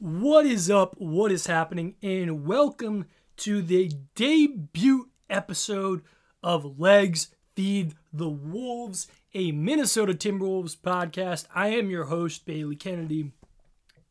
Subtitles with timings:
[0.00, 0.94] What is up?
[0.96, 1.94] What is happening?
[2.02, 3.04] And welcome
[3.36, 6.00] to the debut episode
[6.42, 11.44] of Legs Feed the Wolves, a Minnesota Timberwolves podcast.
[11.54, 13.32] I am your host, Bailey Kennedy.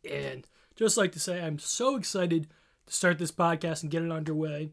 [0.08, 2.46] And just like to say, I'm so excited
[2.86, 4.70] to start this podcast and get it underway.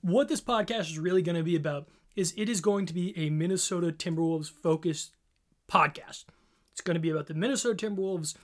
[0.00, 3.16] What this podcast is really going to be about is it is going to be
[3.16, 5.14] a Minnesota Timberwolves focused
[5.70, 6.24] podcast.
[6.72, 8.34] It's going to be about the Minnesota Timberwolves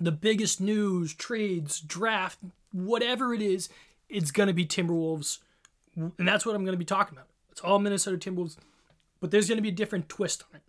[0.00, 2.38] the biggest news, trades, draft,
[2.72, 3.68] whatever it is,
[4.08, 5.38] it's going to be Timberwolves.
[5.96, 7.28] And that's what I'm going to be talking about.
[7.50, 8.56] It's all Minnesota Timberwolves,
[9.20, 10.62] but there's going to be a different twist on it.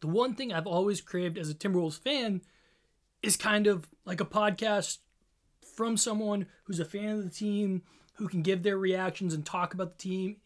[0.00, 2.40] The one thing I've always craved as a Timberwolves fan
[3.22, 4.98] is kind of like a podcast
[5.76, 7.82] from someone who's a fan of the team,
[8.14, 10.36] who can give their reactions and talk about the team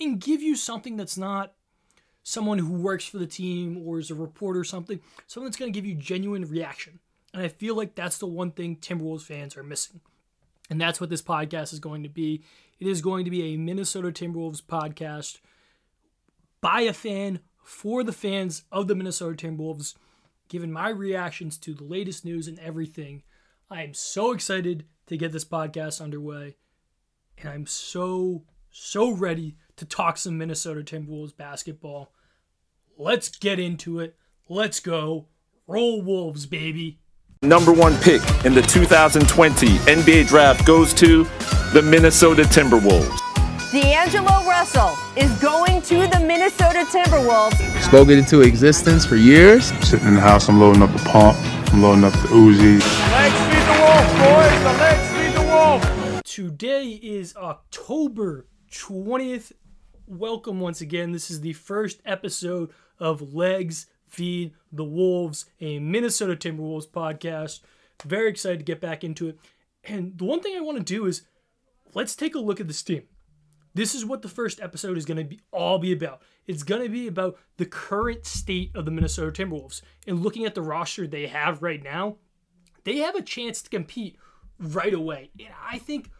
[0.00, 1.54] and give you something that's not
[2.22, 5.72] someone who works for the team or is a reporter or something, someone that's going
[5.72, 6.98] to give you genuine reaction.
[7.32, 10.00] And I feel like that's the one thing Timberwolves fans are missing.
[10.68, 12.44] And that's what this podcast is going to be.
[12.78, 15.38] It is going to be a Minnesota Timberwolves podcast
[16.60, 19.94] by a fan for the fans of the Minnesota Timberwolves,
[20.48, 23.22] given my reactions to the latest news and everything.
[23.70, 26.56] I am so excited to get this podcast underway.
[27.38, 32.12] And I'm so, so ready to talk some Minnesota Timberwolves basketball.
[32.96, 34.16] Let's get into it.
[34.48, 35.26] Let's go.
[35.66, 36.99] Roll Wolves, baby.
[37.42, 41.24] Number one pick in the 2020 NBA draft goes to
[41.72, 43.18] the Minnesota Timberwolves.
[43.72, 47.56] D'Angelo Russell is going to the Minnesota Timberwolves.
[47.80, 49.72] Spoke it into existence for years.
[49.72, 51.38] I'm sitting in the house, I'm loading up the pump,
[51.72, 52.78] I'm loading up the Uzi.
[53.10, 54.62] Legs feed the wolf, boys.
[54.62, 56.22] The legs feed the wolf.
[56.24, 59.52] Today is October 20th.
[60.06, 61.12] Welcome once again.
[61.12, 67.60] This is the first episode of Legs Feed the Wolves, a Minnesota Timberwolves podcast.
[68.04, 69.38] Very excited to get back into it.
[69.84, 71.22] And the one thing I want to do is
[71.94, 73.04] let's take a look at this team.
[73.72, 76.22] This is what the first episode is going to be all be about.
[76.48, 80.56] It's going to be about the current state of the Minnesota Timberwolves and looking at
[80.56, 82.16] the roster they have right now.
[82.82, 84.16] They have a chance to compete
[84.58, 85.30] right away.
[85.38, 86.10] And I think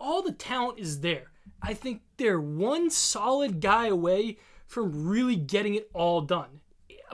[0.00, 1.32] all the talent is there.
[1.60, 6.60] I think they're one solid guy away from really getting it all done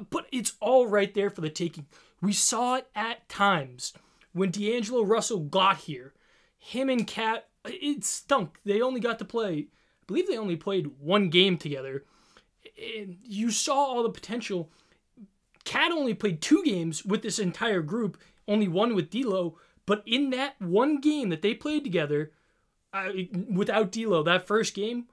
[0.09, 1.87] but it's all right there for the taking.
[2.22, 3.93] We saw it at times
[4.33, 6.15] when D'Angelo Russell got here.
[6.59, 8.59] Him and Cat, it stunk.
[8.65, 9.69] They only got to play,
[10.03, 12.05] I believe they only played one game together.
[12.78, 14.71] And you saw all the potential.
[15.65, 19.59] Cat only played two games with this entire group, only one with D'Lo.
[19.87, 22.33] But in that one game that they played together,
[22.93, 23.10] uh,
[23.50, 25.06] without D'Lo, that first game,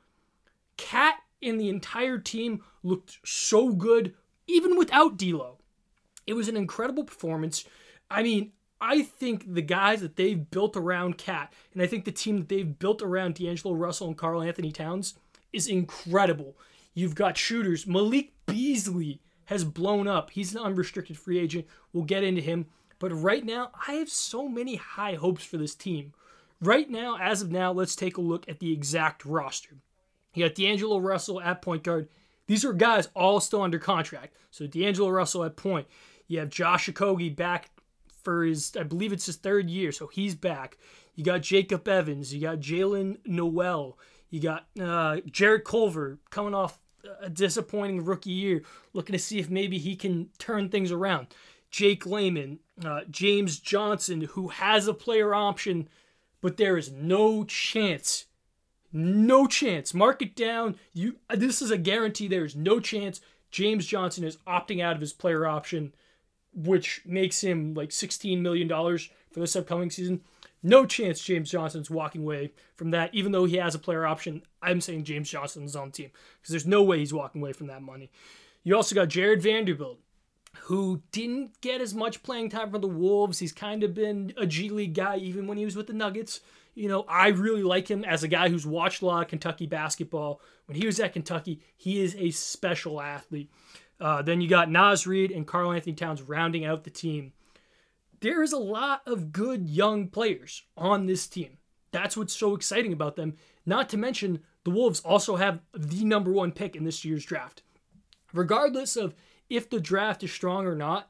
[0.77, 4.13] Cat and the entire team looked so good,
[4.47, 5.57] even without D'Lo.
[6.25, 7.65] It was an incredible performance.
[8.09, 12.11] I mean, I think the guys that they've built around Cat, and I think the
[12.11, 15.15] team that they've built around D'Angelo Russell and Karl-Anthony Towns
[15.51, 16.55] is incredible.
[16.93, 17.87] You've got shooters.
[17.87, 20.31] Malik Beasley has blown up.
[20.31, 21.65] He's an unrestricted free agent.
[21.93, 22.67] We'll get into him.
[22.99, 26.13] But right now, I have so many high hopes for this team.
[26.61, 29.75] Right now, as of now, let's take a look at the exact roster.
[30.33, 32.09] You got D'Angelo Russell at point guard.
[32.47, 34.35] These are guys all still under contract.
[34.51, 35.87] So D'Angelo Russell at point.
[36.27, 37.69] You have Josh Okogie back
[38.23, 40.77] for his, I believe it's his third year, so he's back.
[41.15, 42.33] You got Jacob Evans.
[42.33, 43.97] You got Jaylen Nowell.
[44.29, 46.79] You got uh, Jarrett Culver coming off
[47.21, 51.27] a disappointing rookie year, looking to see if maybe he can turn things around.
[51.71, 55.87] Jake Layman, uh, James Johnson, who has a player option,
[56.41, 58.25] but there is no chance
[58.91, 59.93] no chance.
[59.93, 60.77] Mark it down.
[60.93, 63.21] You this is a guarantee there's no chance
[63.51, 65.93] James Johnson is opting out of his player option,
[66.53, 70.21] which makes him like $16 million for this upcoming season.
[70.63, 74.41] No chance James Johnson's walking away from that, even though he has a player option.
[74.61, 76.11] I'm saying James Johnson's on the team
[76.41, 78.09] because there's no way he's walking away from that money.
[78.63, 79.99] You also got Jarred Vanderbilt,
[80.61, 83.39] who didn't get as much playing time for the Wolves.
[83.39, 86.41] He's kind of been a G League guy even when he was with the Nuggets
[86.77, 89.65] you know, I really like him as a guy who's watched a lot of Kentucky
[89.65, 90.41] basketball.
[90.67, 93.51] When he was at Kentucky, he is a special athlete.
[93.99, 97.33] Uh, then you got Naz Reid and Karl-Anthony Towns rounding out the team.
[98.19, 101.57] There is a lot of good young players on this team.
[101.91, 103.37] That's what's so exciting about them.
[103.65, 107.63] Not to mention, the Wolves also have the number one pick in this year's draft.
[108.33, 109.15] Regardless of
[109.49, 111.09] if the draft is strong or not,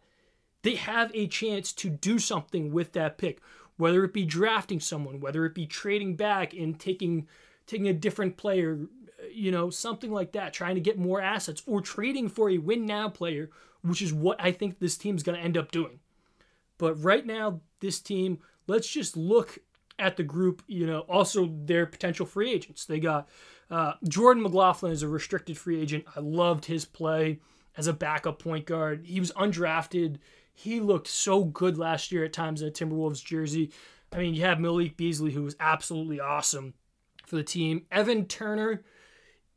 [0.62, 3.42] they have a chance to do something with that pick
[3.78, 7.28] whether it be drafting someone, whether it be trading back and taking
[7.66, 8.80] taking a different player,
[9.32, 12.86] you know, something like that, trying to get more assets or trading for a win
[12.86, 13.50] now player,
[13.82, 16.00] which is what I think this team is going to end up doing.
[16.78, 19.60] But right now, this team, let's just look
[20.00, 22.86] at the group, you know, also their potential free agents.
[22.86, 23.28] They got
[23.70, 26.06] uh, Jordan McLaughlin is a restricted free agent.
[26.16, 27.40] I loved his play
[27.76, 29.06] as a backup point guard.
[29.06, 30.18] He was undrafted.
[30.59, 33.71] He looked so good last year at times in a Timberwolves jersey.
[34.12, 36.74] I mean, you have Malik Beasley, who was absolutely awesome
[37.27, 37.86] for the team.
[37.92, 38.83] Evan Turner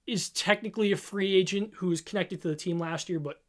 [0.06, 3.40] is technically a free agent who was connected to the team last year, but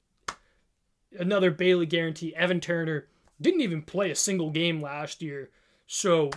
[1.19, 2.33] another Bailey guarantee.
[2.37, 3.09] Evan Turner
[3.41, 5.49] didn't even play a single game last year,
[5.87, 6.29] so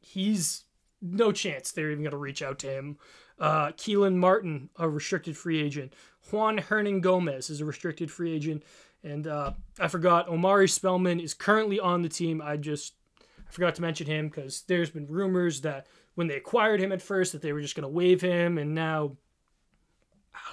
[0.00, 0.64] he's
[1.00, 2.98] no chance they're even going to reach out to him.
[3.38, 5.92] Uh, Kelan Martin, a restricted free agent.
[6.32, 8.64] Juan Hernangómez is a restricted free agent.
[9.04, 12.42] And uh, I forgot, Omari Spellman is currently on the team.
[12.42, 16.80] I just I forgot to mention him because there's been rumors that when they acquired
[16.80, 19.16] him at first that they were just going to waive him, and now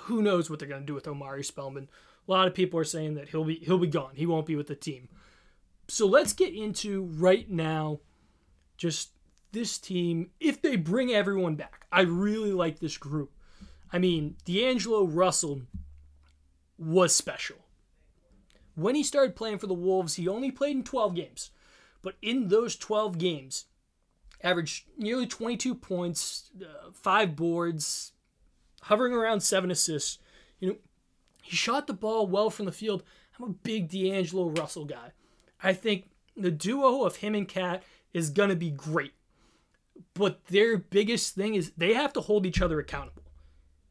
[0.03, 1.89] who knows what they're going to do with Omari Spellman.
[2.27, 4.15] A lot of people are saying that he'll be he'll be gone.
[4.15, 5.09] He won't be with the team.
[5.87, 7.99] So let's get into right now
[8.77, 9.09] just
[9.51, 11.85] this team if they bring everyone back.
[11.91, 13.31] I really like this group.
[13.91, 15.61] I mean, D'Angelo Russell
[16.77, 17.57] was special.
[18.75, 21.51] When he started playing for the Wolves, he only played in 12 games.
[22.01, 23.65] But in those 12 games,
[24.41, 28.13] averaged nearly 22 points, uh, five boards,
[28.83, 30.19] hovering around seven assists.
[30.59, 30.75] You know,
[31.41, 33.03] he shot the ball well from the field.
[33.37, 35.13] I'm a big D'Angelo Russell guy.
[35.61, 37.83] I think the duo of him and Cat
[38.13, 39.13] is going to be great.
[40.13, 43.23] But their biggest thing is they have to hold each other accountable.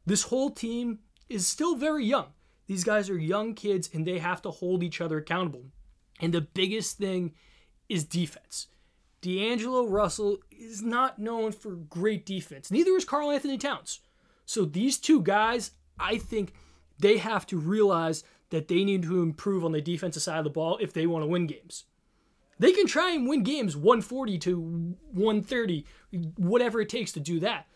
[0.04, 2.26] This whole team is still very young.
[2.72, 5.66] These guys are young kids and they have to hold each other accountable.
[6.20, 7.34] And the biggest thing
[7.86, 8.68] is defense.
[9.20, 12.70] D'Angelo Russell is not known for great defense.
[12.70, 14.00] Neither is Karl-Anthony Towns.
[14.46, 16.54] So these two guys, I think
[16.98, 20.48] they have to realize that they need to improve on the defensive side of the
[20.48, 21.84] ball if they want to win games.
[22.58, 25.84] They can try and win games 140 to 130,
[26.38, 27.66] whatever it takes to do that.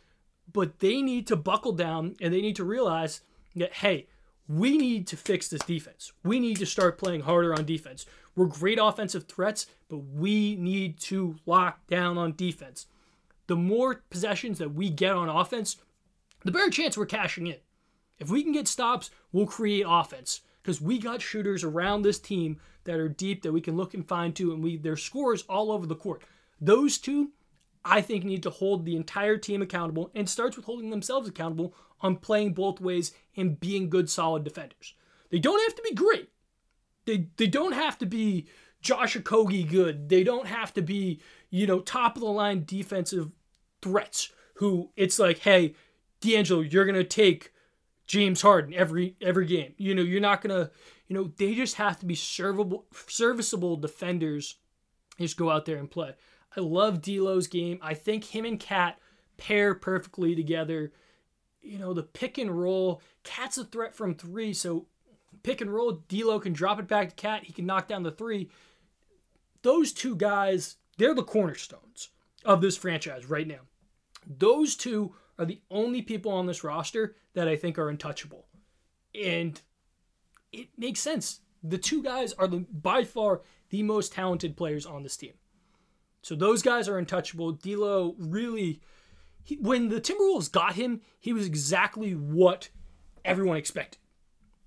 [0.50, 3.20] But they need to buckle down and they need to realize
[3.56, 4.06] that, hey,
[4.48, 6.12] we need to fix this defense.
[6.22, 8.06] We need to start playing harder on defense.
[8.34, 12.87] We're great offensive threats, but we need to lock down on defense.
[13.46, 15.76] The more possessions that we get on offense,
[16.44, 17.56] the better chance we're cashing in.
[18.19, 22.58] If we can get stops, we'll create offense because we got shooters around this team
[22.84, 25.70] that are deep that we can look and find to, and we their scores all
[25.70, 26.22] over the court.
[26.60, 27.32] Those two,
[27.84, 31.75] I think, need to hold the entire team accountable, and starts with holding themselves accountable
[32.00, 34.94] on playing both ways and being good, solid defenders.
[35.31, 36.31] They don't have to be great.
[37.05, 38.47] They they don't have to be
[38.81, 40.09] Josh Okogie good.
[40.09, 43.31] They don't have to be you know top of the line defensive
[43.83, 44.33] threats.
[44.55, 45.75] Who it's like, hey,
[46.21, 47.53] D'Angelo, you're gonna take
[48.06, 49.75] James Harden every every game.
[49.77, 50.71] You know, you're not gonna,
[51.09, 54.56] you know, they just have to be servable, serviceable defenders.
[55.19, 56.15] Just go out there and play.
[56.56, 57.79] I love D'Lo's game.
[57.82, 58.99] I think him and Cat
[59.37, 60.93] pair perfectly together.
[61.67, 63.03] You know, the pick and roll.
[63.25, 64.87] Cat's a threat from three, so
[65.43, 66.03] pick and roll.
[66.09, 67.45] D'Lo can drop it back to Cat.
[67.45, 68.51] He can knock down the three.
[69.63, 72.11] Those two guys, they're the cornerstones
[72.45, 73.61] of this franchise right now.
[74.27, 78.47] Those two are the only people on this roster that I think are untouchable.
[79.15, 79.61] And
[80.53, 81.41] it makes sense.
[81.63, 85.35] The two guys are the by far the most talented players on this team.
[86.23, 87.53] So those guys are untouchable.
[87.53, 88.81] D'Lo really
[89.46, 92.69] he, when the Timberwolves got him, he was exactly what
[93.24, 94.00] everyone expected.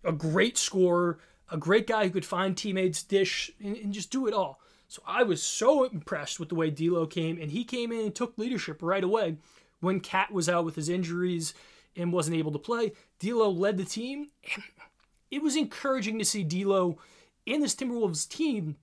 [0.05, 1.19] A great scorer,
[1.51, 4.62] a great guy who could find teammates, dish, and, and just do it all.
[4.88, 8.15] So I was so impressed with the way D'Lo came, and he came in and
[8.15, 9.36] took leadership right away
[9.81, 11.53] when Cat was out with his injuries
[11.98, 12.93] and wasn't able to play.
[13.19, 14.63] D'Lo led the team, and
[15.29, 16.98] it was encouraging to see D'Lo
[17.45, 18.77] and this Timberwolves team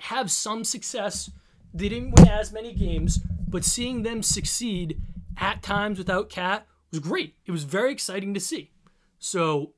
[0.00, 1.30] have some success.
[1.74, 4.98] They didn't win as many games, but seeing them succeed
[5.36, 7.36] at times without Cat was great.
[7.46, 8.70] It was very exciting to see.
[9.18, 9.72] So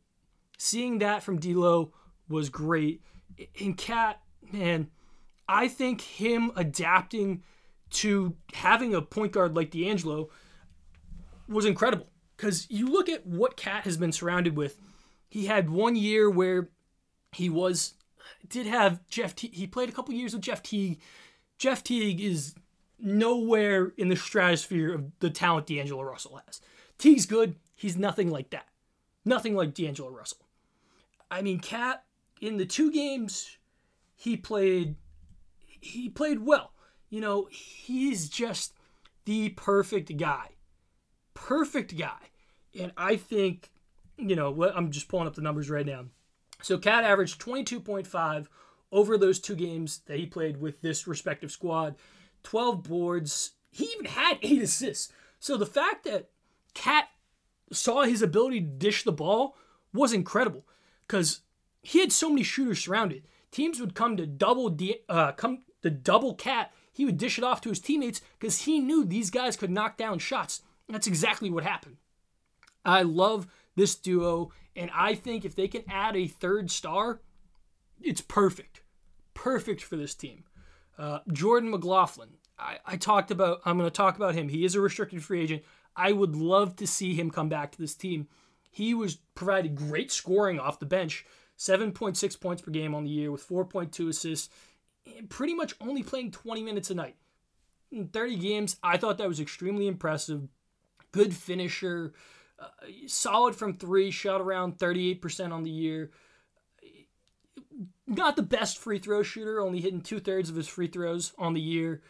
[0.59, 1.93] seeing that from D'Lo
[2.29, 3.03] was great.
[3.61, 4.21] And Cat,
[4.53, 4.89] man,
[5.49, 7.43] I think him adapting
[7.91, 10.31] to having a point guard like D'Angelo
[11.49, 14.79] was incredible because you look at what Cat has been surrounded with.
[15.29, 16.71] He had one year where
[17.33, 17.95] he was
[18.49, 19.35] did have Jeff.
[19.35, 21.01] Te- he played a couple years with Jeff Teague.
[21.59, 22.55] Jeff Teague is
[22.99, 26.61] nowhere in the stratosphere of the talent D'Angelo Russell has.
[26.99, 27.57] Teague's good.
[27.75, 28.69] He's nothing like that.
[29.25, 30.47] Nothing like D'Angelo Russell.
[31.31, 32.05] I mean, Cat
[32.41, 33.59] in the two games
[34.15, 34.97] he played,
[35.81, 36.73] he played well.
[37.11, 38.75] You know, he's just
[39.25, 40.51] the perfect guy
[41.35, 42.31] perfect guy.
[42.79, 43.71] And I think,
[44.17, 46.07] you know, I'm just pulling up the numbers right now.
[46.63, 48.47] So Cat averaged 22.5
[48.91, 51.97] over those two games that he played with this respective squad,
[52.45, 53.53] 12 boards.
[53.71, 55.13] He even had eight assists.
[55.41, 56.31] So the fact that
[56.75, 57.09] Cat
[57.73, 59.57] saw his ability to dish the ball
[59.93, 60.65] was incredible
[61.07, 61.41] because
[61.83, 63.25] he had so many shooters surrounded.
[63.51, 66.73] Teams would come to double D, uh, come to double Cat.
[66.93, 69.97] He would dish it off to his teammates because he knew these guys could knock
[69.97, 70.63] down shots.
[70.89, 71.97] That's exactly what happened.
[72.85, 73.47] I love
[73.77, 77.21] this duo, and I think if they can add a third star,
[78.01, 78.83] it's perfect.
[79.33, 80.45] Perfect for this team.
[80.99, 82.31] Uh, Jordan McLaughlin.
[82.59, 84.49] I, I talked about, I'm going to talk about him.
[84.49, 85.63] He is a restricted free agent.
[85.97, 88.29] I would love to see him come back to this team.
[88.71, 91.25] He was provided great scoring off the bench,
[91.59, 94.49] 7.6 points per game on the year with 4.2 assists,
[95.29, 97.17] pretty much only playing 20 minutes a night.
[97.93, 100.49] In 30 games, I thought that was extremely impressive.
[101.13, 102.15] Good finisher,
[102.59, 102.67] uh,
[103.07, 106.11] solid from three, shot around 38% on the year.
[108.07, 111.55] Not the best free throw shooter, only hitting two thirds of his free throws on
[111.55, 112.03] the year.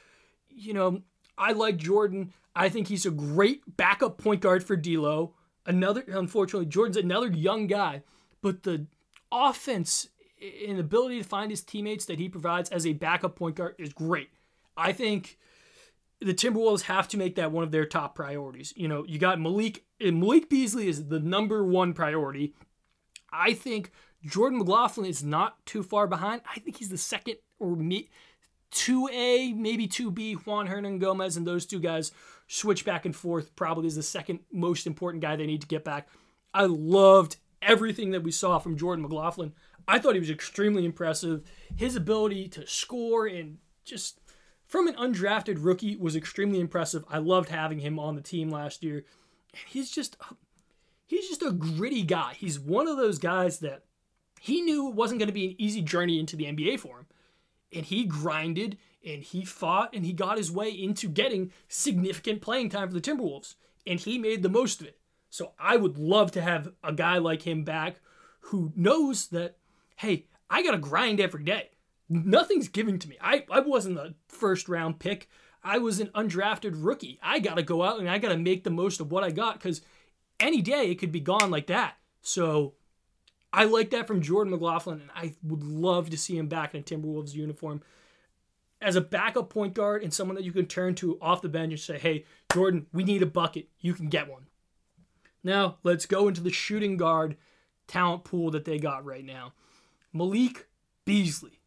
[0.49, 1.03] You know,
[1.39, 2.33] I like Jordan.
[2.55, 5.35] I think he's a great backup point guard for D'Lo.
[5.67, 8.03] Another, unfortunately, Jordan's another young guy,
[8.43, 8.87] but the
[9.33, 10.09] offense
[10.67, 13.93] and ability to find his teammates that he provides as a backup point guard is
[13.93, 14.29] great.
[14.77, 15.39] I think
[16.21, 18.73] the Timberwolves have to make that one of their top priorities.
[18.77, 22.55] You know, you got Malik, and Malik Beasley is the number one priority.
[23.33, 23.91] I think
[24.25, 26.43] Jordan McLaughlin is not too far behind.
[26.50, 28.11] I think he's the second or me,
[28.73, 30.47] 2A, maybe 2B.
[30.47, 32.12] Juan Hernangómez, and those two guys
[32.49, 33.54] switch back and forth.
[33.54, 36.09] Probably is the second most important guy they need to get back.
[36.52, 39.52] I loved everything that we saw from Jordan McLaughlin.
[39.87, 41.43] I thought he was extremely impressive.
[41.76, 44.21] His ability to score and just
[44.66, 47.04] from an undrafted rookie was extremely impressive.
[47.09, 49.04] I loved having him on the team last year.
[49.66, 50.16] He's just
[51.07, 52.35] he's just a gritty guy.
[52.35, 53.85] He's one of those guys that
[54.45, 57.07] he knew it wasn't going to be an easy journey into the NBA for him.
[57.73, 62.69] And he grinded and he fought and he got his way into getting significant playing
[62.69, 63.55] time for the Timberwolves.
[63.87, 64.99] And he made the most of it.
[65.31, 68.01] So I would love to have a guy like him back
[68.41, 69.57] who knows that,
[69.97, 71.71] hey, I got to grind every day.
[72.11, 73.17] Nothing's given to me.
[73.23, 75.27] I, I wasn't a first round pick.
[75.63, 77.19] I was an undrafted rookie.
[77.23, 79.31] I got to go out and I got to make the most of what I
[79.31, 79.81] got because
[80.39, 81.95] any day it could be gone like that.
[82.21, 82.75] So
[83.54, 86.80] I like that from Jordan McLaughlin, and I would love to see him back in
[86.80, 87.82] a Timberwolves uniform
[88.80, 91.70] as a backup point guard and someone that you can turn to off the bench
[91.70, 93.68] and say, hey, Jordan, we need a bucket.
[93.80, 94.46] You can get one.
[95.44, 97.37] Now, let's go into the shooting guard
[97.87, 99.52] talent pool that they got right now.
[100.12, 100.66] Malik
[101.04, 101.61] Beasley.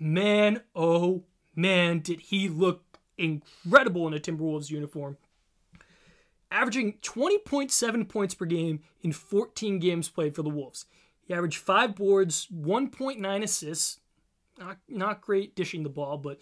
[0.00, 1.22] Man, oh
[1.54, 2.86] man, did he look
[3.18, 5.16] incredible in a Timberwolves uniform.
[6.50, 10.86] Averaging 20.7 points per game in 14 games played for the Wolves.
[11.22, 14.00] He averaged five boards, 1.9 assists.
[14.58, 16.40] Not, not great dishing the ball, but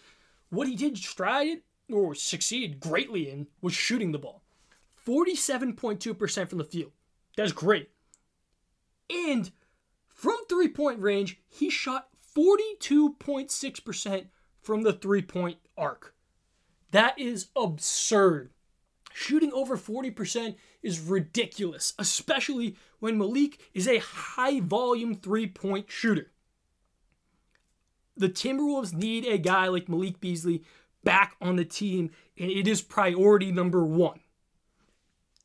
[0.50, 4.42] what he did stride or succeed greatly in was shooting the ball.
[5.06, 6.92] 47.2% from the field.
[7.36, 7.90] That's great.
[9.10, 9.50] And
[10.06, 14.26] from three point range, he shot 42.6%
[14.62, 16.14] from the three point arc.
[16.90, 18.53] That is absurd.
[19.16, 26.32] Shooting over 40% is ridiculous, especially when Malik is a high volume three point shooter.
[28.16, 30.64] The Timberwolves need a guy like Malik Beasley
[31.04, 34.18] back on the team, and it is priority number one.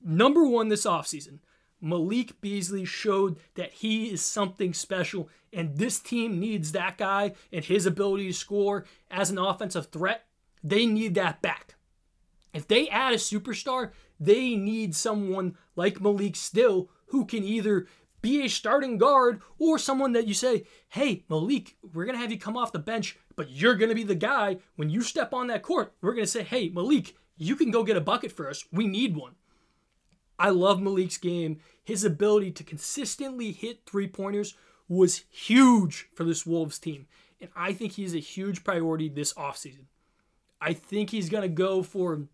[0.04, 1.38] Number one this offseason,
[1.80, 7.64] Malik Beasley showed that he is something special, and this team needs that guy and
[7.64, 10.26] his ability to score as an offensive threat.
[10.64, 11.76] They need that back.
[12.54, 17.88] If they add a superstar, they need someone like Malik still who can either
[18.22, 22.32] be a starting guard or someone that you say, hey, Malik, we're going to have
[22.32, 25.34] you come off the bench, but you're going to be the guy when you step
[25.34, 25.94] on that court.
[26.02, 28.66] We're going to say, hey, Malik, you can go get a bucket for us.
[28.72, 29.36] We need one.
[30.38, 31.60] I love Malik's game.
[31.84, 34.56] His ability to consistently hit three pointers
[34.88, 37.08] was huge for this Wolves team.
[37.40, 39.86] And I think he's a huge priority this offseason.
[40.60, 42.28] I think he's going to go for.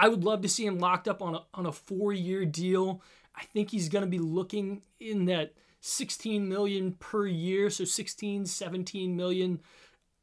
[0.00, 3.02] I would love to see him locked up on a, on a four year deal.
[3.36, 5.52] I think he's going to be looking in that
[5.82, 9.60] 16 million per year, so 16, 17 million.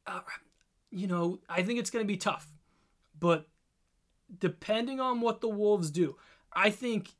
[0.08, 0.22] Uh,
[0.90, 2.48] you know, I think it's going to be tough.
[3.20, 3.48] But
[4.40, 6.16] depending on what the Wolves do,
[6.52, 7.12] I think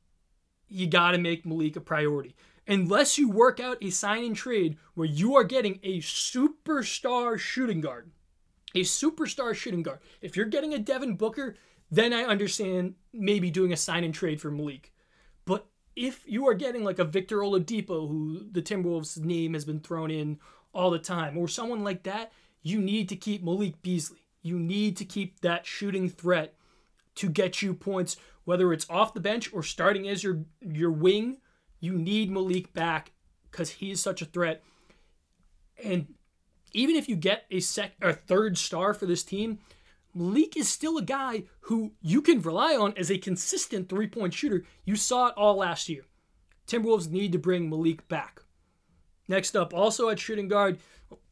[0.66, 2.34] you got to make Malik a priority.
[2.66, 7.80] Unless you work out a sign and trade where you are getting a superstar shooting
[7.80, 8.10] guard,
[8.74, 10.00] a superstar shooting guard.
[10.20, 11.54] If you're getting a Devin Booker,
[11.90, 14.92] then I understand maybe doing a sign and trade for Malik.
[15.44, 15.66] But
[15.96, 20.10] if you are getting like a Victor Oladipo, who the Timberwolves name has been thrown
[20.10, 20.38] in
[20.72, 24.18] all the time, or someone like that, you need to keep Malik Beasley.
[24.42, 26.54] You need to keep that shooting threat
[27.16, 31.38] to get you points, whether it's off the bench or starting as your your wing.
[31.80, 33.12] You need Malik back
[33.50, 34.62] because he's such a threat.
[35.82, 36.14] And
[36.72, 39.58] even if you get a sec or third star for this team,
[40.18, 44.34] Malik is still a guy who you can rely on as a consistent three point
[44.34, 44.64] shooter.
[44.84, 46.02] You saw it all last year.
[46.66, 48.42] Timberwolves need to bring Malik back.
[49.28, 50.78] Next up, also at shooting guard,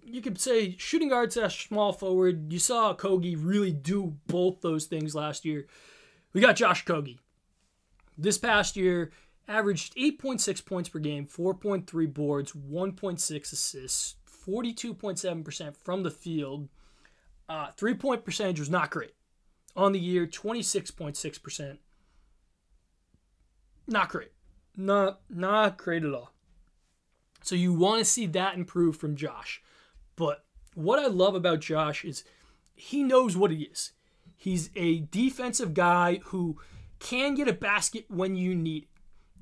[0.02, 2.52] you could say shooting guard slash small forward.
[2.52, 5.66] You saw Okogie really do both those things last year.
[6.32, 7.18] We got Josh Okogie.
[8.16, 9.10] This past year,
[9.48, 14.14] averaged 8.6 points per game, 4.3 boards, 1.6 assists,
[14.46, 16.68] 42.7% from the field.
[17.48, 19.14] Uh, three point percentage was not great.
[19.74, 21.78] On the year, 26.6%.
[23.86, 24.32] Not great.
[24.76, 26.32] Not, not great at all.
[27.42, 29.62] So you want to see that improve from Josh.
[30.16, 32.24] But what I love about Josh is
[32.74, 33.92] he knows what he is.
[34.36, 36.58] He's a defensive guy who
[36.98, 38.88] can get a basket when you need it.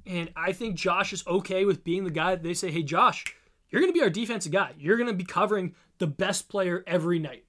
[0.07, 3.25] And I think Josh is okay with being the guy that they say, hey, Josh,
[3.71, 4.73] you're going to be our defensive guy.
[4.79, 7.45] You're going to be covering the best player every night.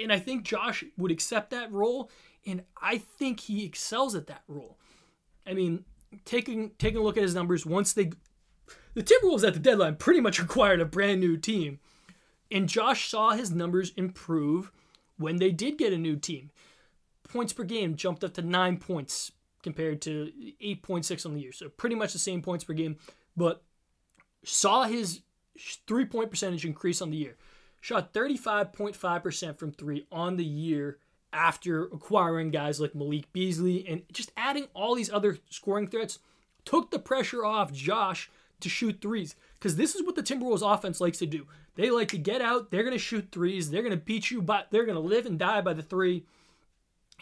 [0.00, 2.10] And I think Josh would accept that role.
[2.46, 4.78] And I think he excels at that role.
[5.46, 5.84] I mean,
[6.24, 8.10] taking taking a look at his numbers, once they
[8.94, 11.80] the Timberwolves at the deadline pretty much acquired a brand new team.
[12.50, 14.70] And Josh saw his numbers improve
[15.18, 16.50] when they did get a new team.
[17.28, 19.32] Points per game jumped up to nine points
[19.62, 20.30] compared to
[20.62, 21.52] 8.6 on the year.
[21.52, 22.98] So pretty much the same points per game,
[23.36, 23.64] but
[24.44, 25.22] saw his
[25.88, 27.36] three point percentage increase on the year.
[27.86, 30.98] Shot 35.5% from three on the year
[31.32, 36.18] after acquiring guys like Malik Beasley and just adding all these other scoring threats
[36.64, 38.28] took the pressure off Josh
[38.58, 39.36] to shoot threes.
[39.54, 41.46] Because this is what the Timberwolves offense likes to do.
[41.76, 44.42] They like to get out, they're going to shoot threes, they're going to beat you,
[44.42, 46.26] but they're going to live and die by the three.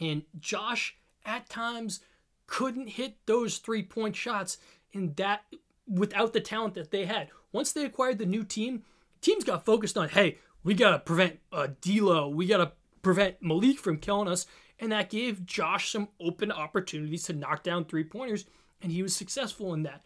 [0.01, 2.01] And Josh, at times,
[2.47, 4.57] couldn't hit those three point shots
[4.95, 5.43] in that
[5.87, 7.29] without the talent that they had.
[7.53, 8.83] Once they acquired the new team,
[9.21, 12.73] teams got focused on, hey, we gotta prevent uh, D'Lo, we gotta
[13.03, 14.47] prevent Malik from killing us,
[14.81, 18.47] and that gave Josh some open opportunities to knock down three pointers,
[18.83, 20.03] and he was successful in that.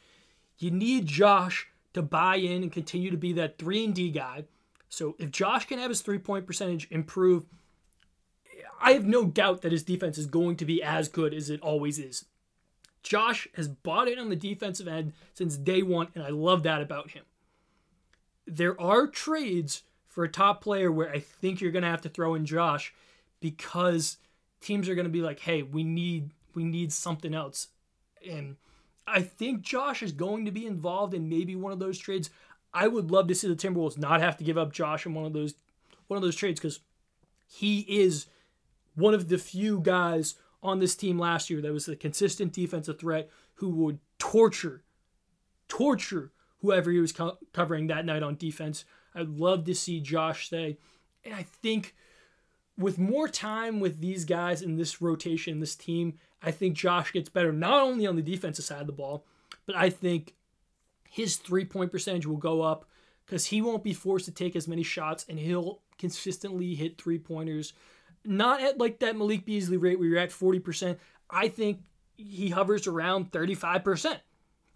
[0.59, 4.45] You need Josh to buy in and continue to be that three and D guy.
[4.89, 7.45] So if Josh can have his three point percentage improve,
[8.81, 11.61] I have no doubt that his defense is going to be as good as it
[11.61, 12.25] always is.
[13.03, 16.83] Josh has bought in on the defensive end since day one, and I love that
[16.83, 17.25] about him.
[18.47, 22.09] There are trades for a top player where I think you're going to have to
[22.09, 22.93] throw in Josh
[23.41, 24.17] because
[24.61, 27.69] teams are going to be like, "Hey, we need we need something else,"
[28.29, 28.57] and
[29.07, 32.31] I think Josh is going to be involved in maybe one of those trades.
[32.75, 35.25] I would love to see the Timberwolves not have to give up Josh in one
[35.25, 35.55] of those
[36.09, 36.81] one of those trades because
[37.47, 38.27] he is
[38.95, 42.99] one of the few guys on this team last year that was a consistent defensive
[42.99, 44.83] threat who would torture,
[45.69, 48.85] torture whoever he was co- covering that night on defense.
[49.15, 50.79] I'd love to see Josh stay.
[51.25, 51.95] And I think
[52.77, 57.29] with more time with these guys in this rotation, this team, I think Josh gets
[57.29, 59.25] better not only on the defensive side of the ball,
[59.67, 60.35] but I think
[61.09, 62.85] his three point percentage will go up
[63.27, 67.19] because he won't be forced to take as many shots and he'll consistently hit three
[67.19, 67.73] pointers
[68.25, 70.99] not at like that Malik Beasley rate where you're at 40%.
[71.31, 71.83] I think
[72.17, 74.19] he hovers around 35%,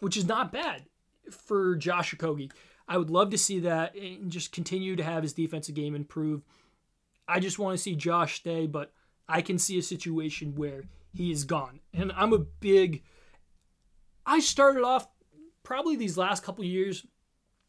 [0.00, 0.84] which is not bad
[1.30, 2.50] for Josh Okogie.
[2.92, 6.42] I would love to see that and just continue to have his defensive game improve.
[7.26, 8.92] I just want to see Josh stay, but
[9.26, 10.82] I can see a situation where
[11.14, 11.80] he is gone.
[11.94, 13.02] And I'm a big
[14.26, 15.08] I started off
[15.62, 17.06] probably these last couple years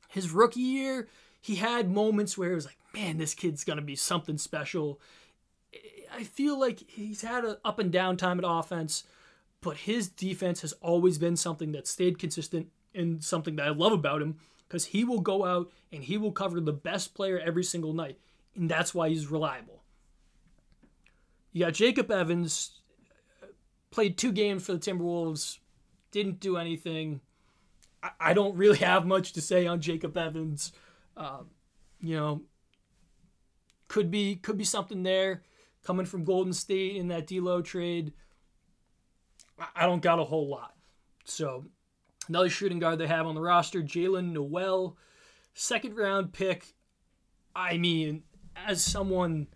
[0.10, 1.08] his rookie year,
[1.40, 5.00] he had moments where it was like, man, this kid's going to be something special.
[6.14, 9.06] I feel like he's had an up and down time at offense,
[9.62, 13.94] but his defense has always been something that stayed consistent and something that I love
[13.94, 14.36] about him
[14.74, 18.18] because he will go out and he will cover the best player every single night,
[18.56, 19.84] and that's why he's reliable.
[21.52, 22.80] You got Jacob Evans,
[23.92, 25.60] played two games for the Timberwolves,
[26.10, 27.22] didn't do anything.
[28.20, 30.72] I, don't really have much to say on Jacob Evans.
[31.16, 31.52] Um,
[32.02, 32.42] you know,
[33.88, 35.44] could be could be something there
[35.84, 38.12] coming from Golden State in that D'Lo trade.
[39.76, 40.74] I don't got a whole lot.
[41.26, 41.66] So
[42.28, 44.98] another shooting guard they have on the roster, Jaylen Nowell,
[45.54, 46.74] second round pick.
[47.56, 48.24] I mean,
[48.56, 49.48] as someone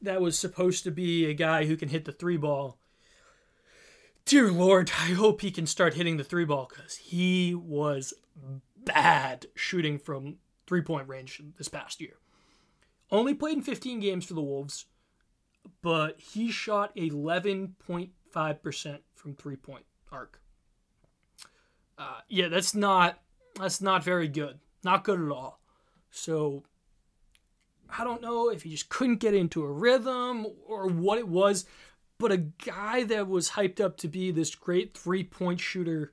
[0.00, 2.78] that was supposed to be a guy who can hit the three ball,
[4.24, 8.14] dear Lord, I hope he can start hitting the three ball because he was
[8.76, 12.14] bad shooting from three point range this past year.
[13.10, 14.86] Only played in 15 games for the Wolves,
[15.82, 20.40] but he shot 11.5% from three point arc.
[21.98, 23.18] Uh, yeah, that's not
[23.56, 24.58] that's not very good.
[24.84, 25.60] Not good at all.
[26.10, 26.62] So
[27.90, 31.64] I don't know if he just couldn't get into a rhythm or what it was,
[32.18, 36.12] but a guy that was hyped up to be this great three point shooter.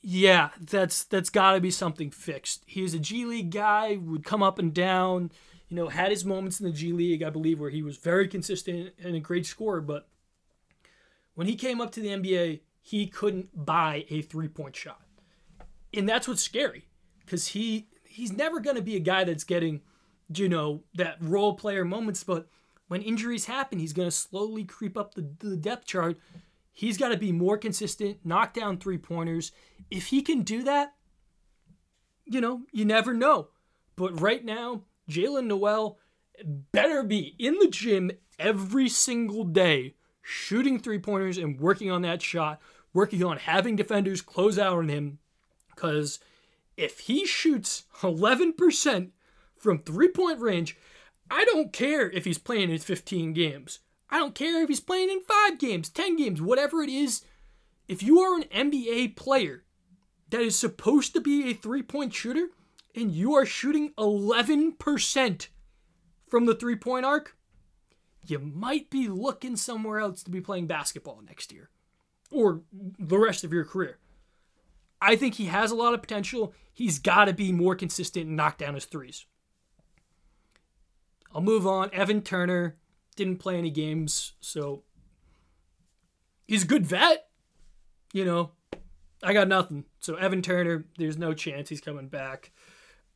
[0.00, 2.64] Yeah, that's that's got to be something fixed.
[2.66, 5.30] He was a G League guy, would come up and down.
[5.68, 8.28] You know, had his moments in the G League, I believe, where he was very
[8.28, 9.80] consistent and a great scorer.
[9.80, 10.08] But
[11.34, 15.00] when he came up to the NBA, he couldn't buy a three point shot,
[15.94, 16.86] and that's what's scary
[17.24, 19.80] because he he's never going to be a guy that's getting,
[20.36, 22.22] you know, that role player moments.
[22.22, 22.46] But
[22.88, 26.18] when injuries happen, he's going to slowly creep up the, the depth chart.
[26.70, 29.50] He's got to be more consistent, knock down three pointers.
[29.90, 30.92] If he can do that,
[32.26, 33.48] you know, you never know.
[33.96, 35.98] But right now, Jaylen Nowell
[36.70, 42.22] better be in the gym every single day, shooting three pointers and working on that
[42.22, 42.60] shot,
[42.94, 45.18] working on having defenders close out on him.
[45.74, 46.20] Because
[46.76, 49.10] if he shoots 11%
[49.56, 50.78] from three point range,
[51.30, 53.80] I don't care if he's playing in 15 games.
[54.08, 57.22] I don't care if he's playing in five games, 10 games, whatever it is.
[57.88, 59.64] If you are an NBA player
[60.30, 62.48] that is supposed to be a three point shooter
[62.94, 65.48] and you are shooting 11%
[66.28, 67.36] from the three point arc,
[68.26, 71.68] you might be looking somewhere else to be playing basketball next year
[72.34, 72.62] or
[72.98, 73.98] the rest of your career.
[75.00, 76.52] I think he has a lot of potential.
[76.72, 79.26] He's got to be more consistent and knock down his threes.
[81.34, 81.90] I'll move on.
[81.92, 82.76] Evan Turner
[83.16, 84.82] didn't play any games, so
[86.46, 87.28] he's a good vet.
[88.12, 88.52] You know,
[89.22, 89.84] I got nothing.
[90.00, 92.52] So Evan Turner, there's no chance he's coming back.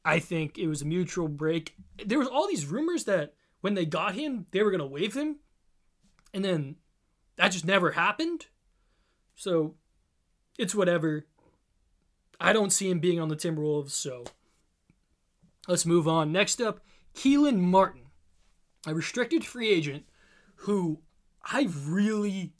[0.05, 1.75] I think it was a mutual break.
[2.05, 5.15] There was all these rumors that when they got him, they were going to waive
[5.15, 5.37] him.
[6.33, 6.77] And then
[7.37, 8.47] that just never happened.
[9.39, 9.77] So
[10.59, 11.25] it's whatever.
[12.41, 14.25] I don't see him being on the Timberwolves, so
[15.69, 16.33] let's move on.
[16.33, 16.81] Next up,
[17.15, 18.03] Kelan Martin,
[18.85, 20.07] a restricted free agent
[20.63, 20.99] who
[21.45, 22.53] I really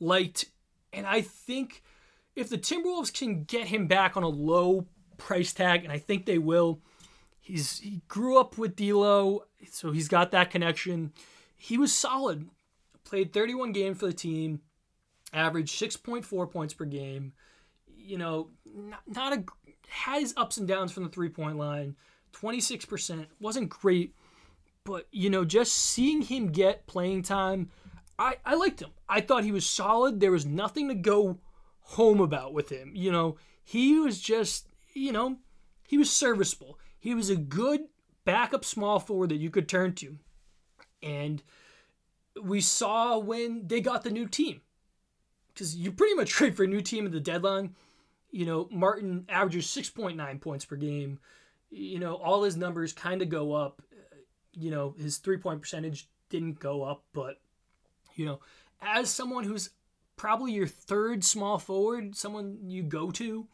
[0.00, 0.46] liked,
[0.92, 1.84] and I think
[2.34, 6.26] if the Timberwolves can get him back on a low price tag, and I think
[6.26, 6.80] they will,
[7.40, 11.12] he's he grew up with D'Lo, so he's got that connection.
[11.56, 12.48] He was solid.
[13.04, 14.60] Played 31 games for the team,
[15.32, 17.32] averaged 6.4 points per game
[18.10, 19.44] you know, not, not a
[19.88, 21.96] had his ups and downs from the three point line.
[22.32, 24.14] 26% wasn't great,
[24.84, 27.70] but you know, just seeing him get playing time,
[28.18, 28.90] I, I liked him.
[29.08, 30.20] I thought he was solid.
[30.20, 31.38] There was nothing to go
[31.80, 32.92] home about with him.
[32.94, 35.38] You know, he was just, you know,
[35.88, 36.78] he was serviceable.
[36.98, 37.86] He was a good
[38.24, 40.18] backup small forward that you could turn to.
[41.02, 41.42] And
[42.40, 44.60] we saw when they got the new team.
[45.52, 47.74] Because you pretty much trade for a new team at the deadline
[48.32, 51.18] you know, Martin averages 6.9 points per game.
[51.70, 53.82] You know, all his numbers kind of go up.
[54.52, 57.40] You know, his three point percentage didn't go up, but,
[58.14, 58.40] you know,
[58.80, 59.70] as someone who's
[60.16, 63.46] probably your third small forward, someone you go to,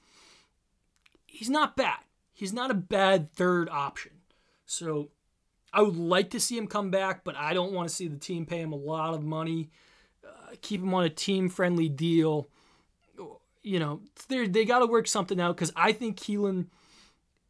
[1.26, 1.98] he's not bad.
[2.32, 4.12] He's not a bad third option.
[4.64, 5.10] So
[5.72, 8.18] I would like to see him come back, but I don't want to see the
[8.18, 9.70] team pay him a lot of money,
[10.62, 12.48] keep him on a team friendly deal
[13.66, 16.66] you know, they they got to work something out because I think Kelan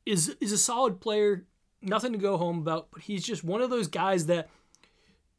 [0.07, 1.45] is is a solid player.
[1.83, 4.49] Nothing to go home about, but he's just one of those guys that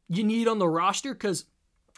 [0.07, 1.45] you need on the roster because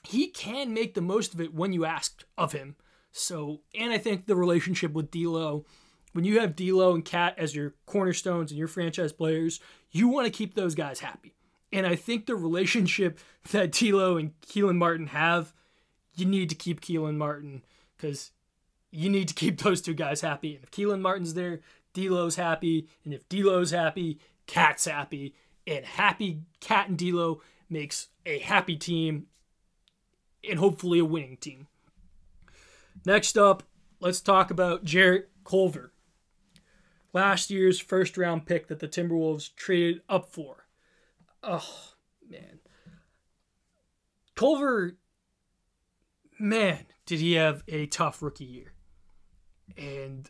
[0.07, 2.77] he can make the most of it when you ask of him.
[3.11, 5.65] So, and I think the relationship with D'Lo,
[6.13, 9.59] when you have D'Lo and Cat as your cornerstones and your franchise players,
[9.91, 11.35] you want to keep those guys happy.
[11.73, 13.19] And I think the relationship
[13.51, 15.53] that D'Lo and Kelan Martin have,
[16.19, 17.63] you need to keep Kelan Martin
[17.95, 18.31] because
[18.91, 20.55] you need to keep those two guys happy.
[20.55, 21.61] And if Kelan Martin's there,
[21.93, 25.33] D'Lo's happy, and if D'Lo's happy, Cat's happy,
[25.65, 29.27] and happy Cat and D'Lo makes a happy team,
[30.47, 31.67] and hopefully a winning team.
[33.05, 33.63] Next up,
[33.99, 35.93] let's talk about Jarrett Culver,
[37.13, 40.67] last year's first round pick that the Timberwolves traded up for.
[41.41, 41.93] Oh
[42.29, 42.59] man,
[44.35, 44.95] Culver,
[46.39, 48.73] man, did he have a tough rookie year
[49.77, 50.29] and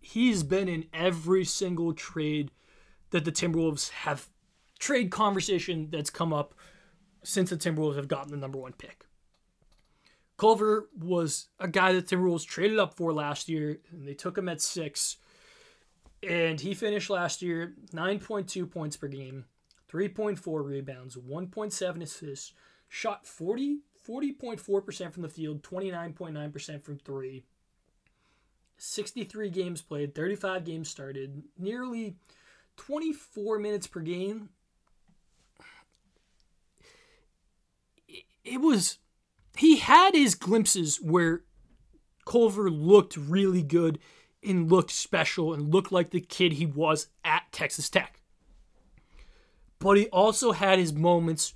[0.00, 2.50] he's been in every single trade
[3.10, 4.28] that the Timberwolves have
[4.78, 6.54] trade conversation that's come up
[7.22, 9.06] since the Timberwolves have gotten the number one pick.
[10.36, 14.48] Culver was a guy that Timberwolves traded up for last year, and they took him
[14.48, 15.18] at six.
[16.28, 19.44] And he finished last year 9.2 points per game,
[19.92, 22.52] 3.4 rebounds, 1.7 assists,
[22.88, 27.44] shot 40 40.4% from the field, 29.9% from 3.
[28.78, 32.16] 63 games played, 35 games started, nearly
[32.76, 34.48] 24 minutes per game.
[38.44, 38.98] It was
[39.56, 41.44] he had his glimpses where
[42.24, 43.98] Culver looked really good
[44.42, 48.20] and looked special and looked like the kid he was at Texas Tech.
[49.78, 51.54] But he also had his moments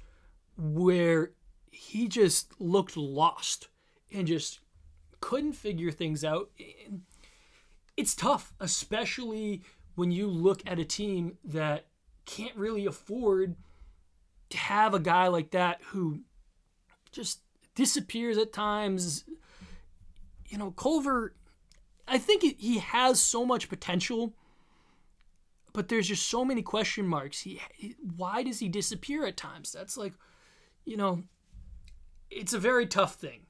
[0.57, 1.33] where
[1.77, 3.69] he just looked lost
[4.13, 4.61] and just
[5.21, 6.51] couldn't figure things out.
[7.97, 9.63] It's tough, especially
[9.95, 11.87] when you look at a team that
[12.25, 13.57] can't really afford
[14.51, 16.21] to have a guy like that who
[17.13, 17.41] just
[17.75, 19.25] disappears at times.
[20.47, 21.35] You know, Culver,
[22.09, 24.33] I think he has so much potential,
[25.73, 27.41] but there's just so many question marks.
[27.41, 27.61] He,
[28.17, 29.73] why does he disappear at times?
[29.73, 30.15] That's like,
[30.85, 31.25] you know,
[32.31, 33.47] it's a very tough thing.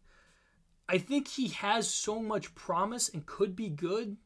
[0.89, 4.17] I think he has so much promise and could be good.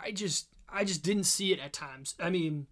[0.00, 2.14] I just I just didn't see it at times.
[2.20, 2.66] I mean,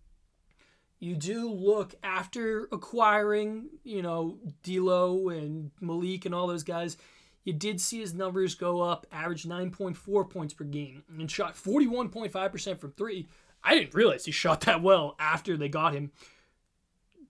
[0.98, 6.96] you do look after acquiring, you know, D'Lo and Malik and all those guys.
[7.44, 12.78] You did see his numbers go up, average 9.4 points per game, and shot 41.5%
[12.78, 13.28] from three.
[13.62, 16.10] I didn't realize he shot that well after they got him.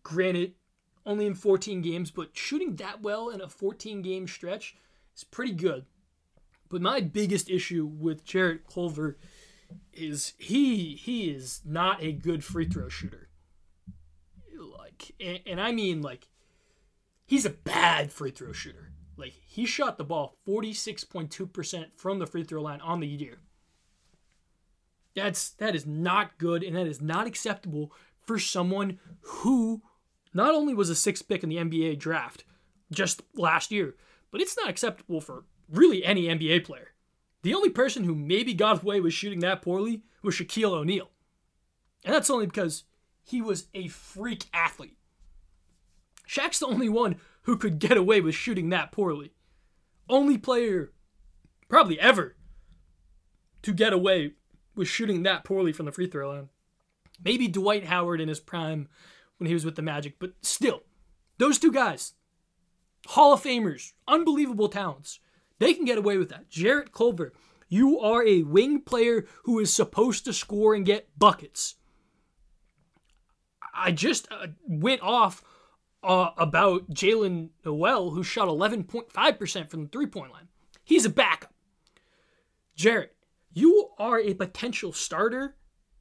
[0.03, 0.55] Granted,
[1.07, 4.77] only in 14 games, but shooting that well in a 14 game stretch
[5.17, 5.87] is pretty good.
[6.69, 9.17] But my biggest issue with Jarrett Culver
[9.93, 13.29] is he he is not a good free throw shooter.
[14.59, 16.29] Like and, and I mean like
[17.25, 18.93] he's a bad free throw shooter.
[19.17, 23.39] Like he shot the ball 46.2% from the free throw line on the year.
[25.15, 29.83] That's that is not good and that is not acceptable for someone who
[30.37, 32.45] not only was a sixth pick in the NBA draft
[32.93, 33.97] just last year,
[34.31, 36.93] but it's not acceptable for really any NBA player.
[37.43, 41.11] The only person who maybe got away with shooting that poorly was Shaquille O'Neal.
[42.05, 42.85] And that's only because
[43.23, 44.99] he was a freak athlete.
[46.29, 49.33] Shaq's the only one who could get away with shooting that poorly.
[50.09, 50.93] Only player,
[51.69, 52.37] probably ever,
[53.63, 54.33] to get away
[54.75, 56.49] with shooting that poorly from the free throw line.
[57.25, 58.89] Maybe Dwight Howard in his prime
[59.39, 60.83] when he was with the Magic, but still,
[61.39, 62.15] those two guys,
[63.09, 65.21] Hall of Famers, unbelievable talents.
[65.59, 66.49] They can get away with that.
[66.51, 67.33] Jarrett Culver,
[67.69, 71.77] you are a wing player who is supposed to score and get buckets.
[73.75, 75.43] I just uh, went off
[76.03, 80.49] uh, about Jaylen Nowell, who shot 11.5% from the three point line.
[80.85, 81.53] He's a backup.
[82.75, 83.17] Jarrett,
[83.53, 85.57] you are a potential starter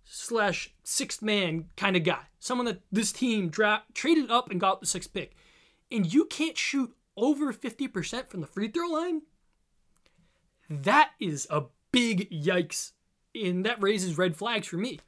[0.06, 2.22] slash sixth man kind of guy.
[2.40, 5.36] Someone that this team draft traded up and got the sixth pick.
[5.92, 9.24] And you can't shoot over 50% from the free throw line?
[10.70, 12.92] That is a big yikes.
[13.34, 15.00] And that raises red flags for me.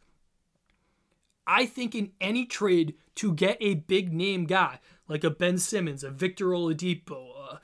[1.46, 6.04] I think in any trade to get a big name guy like a Ben Simmons,
[6.04, 7.58] a Victor Oladipo, uh,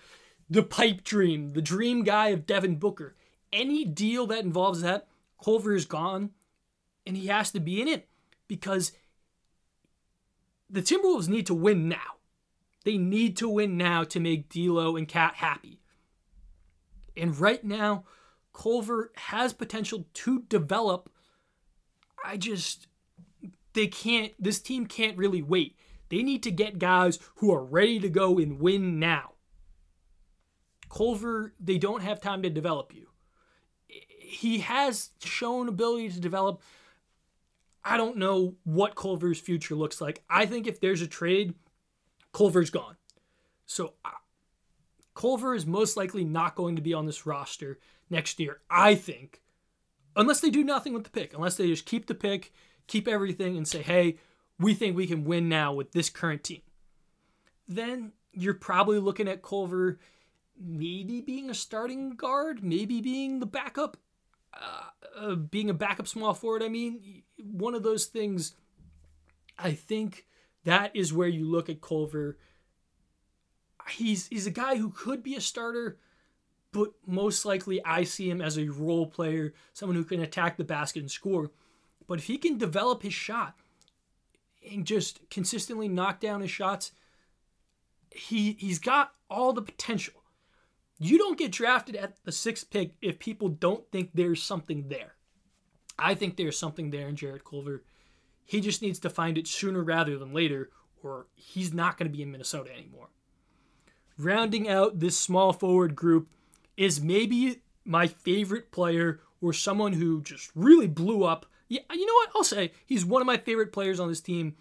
[0.50, 3.15] the pipe dream, the dream guy of Devin Booker,
[3.52, 5.08] any deal that involves that,
[5.43, 6.32] Culver is gone
[7.06, 8.08] and he has to be in it
[8.48, 8.92] because
[10.70, 12.18] the Timberwolves need to win now.
[12.84, 15.80] They need to win now to make D'Lo and Cat happy.
[17.16, 18.04] And right now,
[18.54, 21.10] Culver has potential to develop.
[22.24, 22.88] I just
[23.74, 24.34] they can't.
[24.39, 25.76] This team can't really wait.
[26.10, 29.32] They need to get guys who are ready to go and win now.
[30.89, 33.08] Culver, they don't have time to develop you.
[33.88, 36.62] He has shown ability to develop
[37.86, 40.24] I don't know what Culver's future looks like.
[40.30, 41.54] I think if there's a trade,
[42.32, 42.96] Culver's gone.
[43.65, 43.93] So
[45.15, 49.41] Culver is most likely not going to be on this roster next year, I think,
[50.15, 52.54] unless they do nothing with the pick, unless they just keep the pick,
[52.88, 54.17] keep everything, and say, hey,
[54.60, 56.62] we think we can win now with this current team.
[57.67, 60.00] Then you're probably looking at Culver
[60.60, 63.98] maybe being a starting guard, maybe being the backup
[64.60, 68.54] uh, uh, being a backup small forward, I mean, one of those things,
[69.58, 70.26] I think
[70.63, 72.38] that is where you look at Culver.
[73.89, 75.98] He's, he's a guy who could be a starter,
[76.72, 80.63] but most likely I see him as a role player, someone who can attack the
[80.63, 81.52] basket and score.
[82.08, 83.56] But if he can develop his shot
[84.70, 86.92] and just consistently knock down his shots,
[88.12, 90.23] he he's got all the potential.
[90.99, 95.15] You don't get drafted at the sixth pick if people don't think there's something there.
[95.97, 97.84] I think there's something there in Jarrett Culver.
[98.45, 100.69] He just needs to find it sooner rather than later,
[101.01, 103.10] or he's not going to be in Minnesota anymore.
[104.17, 106.29] Rounding out this small forward group
[106.77, 111.45] is maybe my favorite player or someone who just really blew up.
[111.67, 112.29] Yeah, you know what?
[112.36, 114.56] I'll say he's one of my favorite players on this team,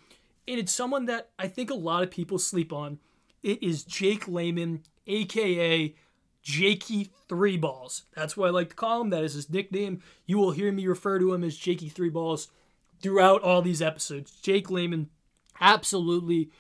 [0.48, 2.98] and it's someone that I think a lot of people sleep on.
[3.42, 5.94] It is Jake Layman, aka
[6.42, 8.02] Jakey Three Balls.
[8.14, 9.10] That's what I like to call him.
[9.10, 10.02] That is his nickname.
[10.26, 12.48] You will hear me refer to him as Jakey Three Balls
[13.00, 14.32] throughout all these episodes.
[14.42, 15.10] Jake Layman,
[15.60, 16.50] absolutely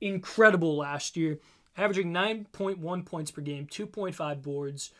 [0.00, 1.38] incredible last year,
[1.76, 4.90] averaging 9.1 points per game, 2.5 boards,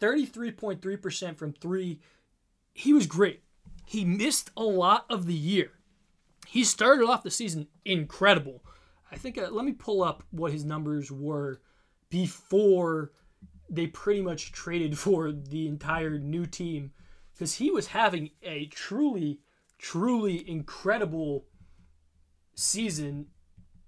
[0.00, 2.00] 33.3% from three.
[2.72, 3.42] He was great.
[3.86, 5.72] He missed a lot of the year.
[6.46, 8.64] He started off the season incredible.
[9.12, 11.60] I think, uh, let me pull up what his numbers were
[12.08, 13.12] before
[13.70, 16.90] they pretty much traded for the entire new team
[17.32, 19.38] because he was having a truly,
[19.78, 21.46] truly incredible
[22.54, 23.26] season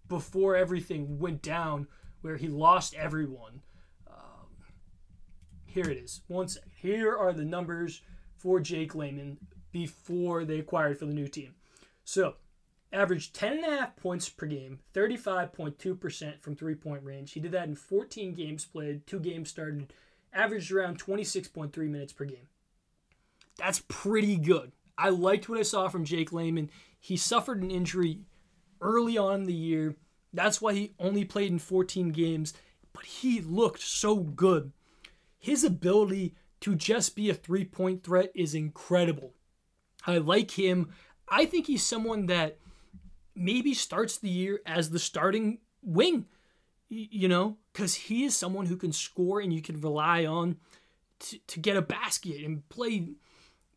[0.09, 1.89] before everything went down,
[2.21, 3.63] where he lost everyone.
[4.07, 4.49] Um,
[5.67, 6.23] here it is.
[6.29, 6.71] One second.
[6.77, 8.03] Here are the numbers
[8.37, 9.39] for Jake Layman
[9.73, 11.55] before they acquired for the new team.
[12.05, 12.37] So,
[12.93, 17.33] averaged 10.5 points per game, 35.2% from three point range.
[17.33, 19.93] He did that in 14 games played, two games started,
[20.33, 22.49] averaged around 26.3 minutes per game.
[23.59, 24.73] That's pretty good.
[24.97, 26.71] I liked what I saw from Jake Layman.
[27.01, 28.21] He suffered an injury
[28.81, 29.97] early on in the year.
[30.33, 32.55] That's why he only played in 14 games,
[32.93, 34.73] but he looked so good.
[35.39, 39.35] His ability to just be a three point threat is incredible.
[40.07, 40.91] I like him.
[41.29, 42.59] I think he's someone that
[43.35, 46.27] maybe starts the year as the starting wing,
[46.89, 50.57] you know, because he is someone who can score and you can rely on
[51.21, 53.09] to, to get a basket and play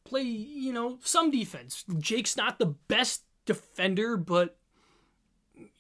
[0.04, 1.84] play, you know, some defense.
[1.98, 4.58] Jake's not the best defender, but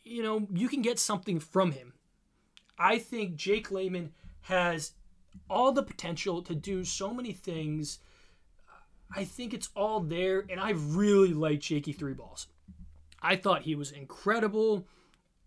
[0.04, 1.94] you know, you can get something from him.
[2.78, 4.12] I think Jake Layman
[4.42, 4.94] has
[5.50, 8.00] all the potential to do so many things.
[9.16, 12.48] I think it's all there, and I really like Jakey Three Balls.
[13.22, 14.88] I thought he was incredible.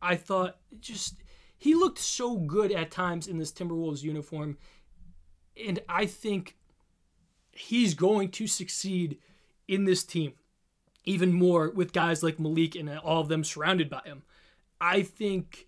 [0.00, 1.16] I thought just
[1.57, 4.59] he looked so good at times in this Timberwolves uniform,
[5.62, 6.57] and I think
[7.50, 9.18] he's going to succeed
[9.66, 10.35] in this team
[11.04, 14.22] even more with guys like Malik and all of them surrounded by him.
[14.78, 15.66] I think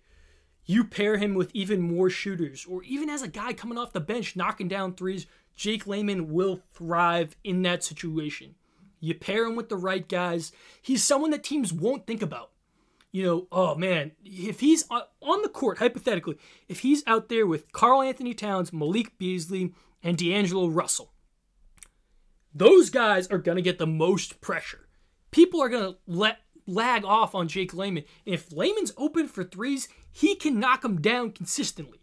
[0.65, 3.99] you pair him with even more shooters, or even as a guy coming off the
[3.99, 8.55] bench knocking down threes, Jake Layman will thrive in that situation.
[9.01, 10.53] You pair him with the right guys.
[10.81, 12.51] He's someone that teams won't think about.
[13.11, 16.37] You know, oh man, if he's on the court, hypothetically,
[16.69, 21.11] if he's out there with Karl-Anthony Towns, Malik Beasley, and D'Angelo Russell,
[22.53, 24.87] those guys are going to get the most pressure.
[25.31, 28.03] People are going to let lag off on Jake Layman.
[28.25, 31.99] And if Layman's open for threes, he can knock them down consistently.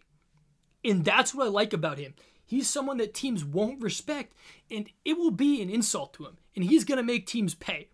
[0.85, 2.15] And that's what I like about him.
[2.45, 4.35] He's someone that teams won't respect,
[4.71, 6.39] and it will be an insult to him.
[6.59, 7.87] And he's going to make teams pay.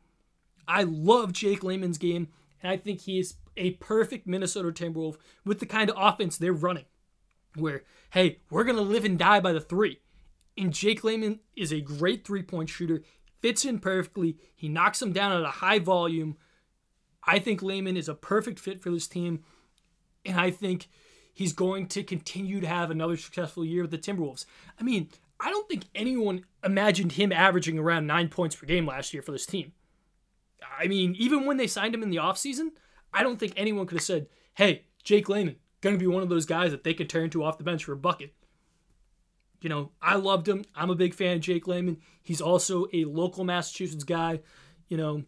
[0.66, 2.28] I love Jake Layman's game,
[2.62, 6.54] and I think he is a perfect Minnesota Timberwolf with the kind of offense they're
[6.54, 6.86] running.
[7.56, 7.82] Where,
[8.14, 10.00] hey, we're going to live and die by the three.
[10.56, 13.02] And Jake Layman is a great three point shooter,
[13.42, 14.38] fits in perfectly.
[14.56, 16.38] He knocks them down at a high volume.
[17.22, 19.44] I think Layman is a perfect fit for this team,
[20.24, 20.88] and I think
[21.34, 24.46] he's going to continue to have another successful year with the Timberwolves.
[24.80, 29.12] I mean, I don't think anyone imagined him averaging around nine points per game last
[29.12, 29.72] year for this team.
[30.78, 32.68] I mean, even when they signed him in the offseason,
[33.12, 36.28] I don't think anyone could have said, hey, Jake Layman, going to be one of
[36.28, 38.32] those guys that they could turn to off the bench for a bucket.
[39.60, 40.64] You know, I loved him.
[40.74, 41.98] I'm a big fan of Jake Layman.
[42.22, 44.40] He's also a local Massachusetts guy.
[44.88, 45.24] You know,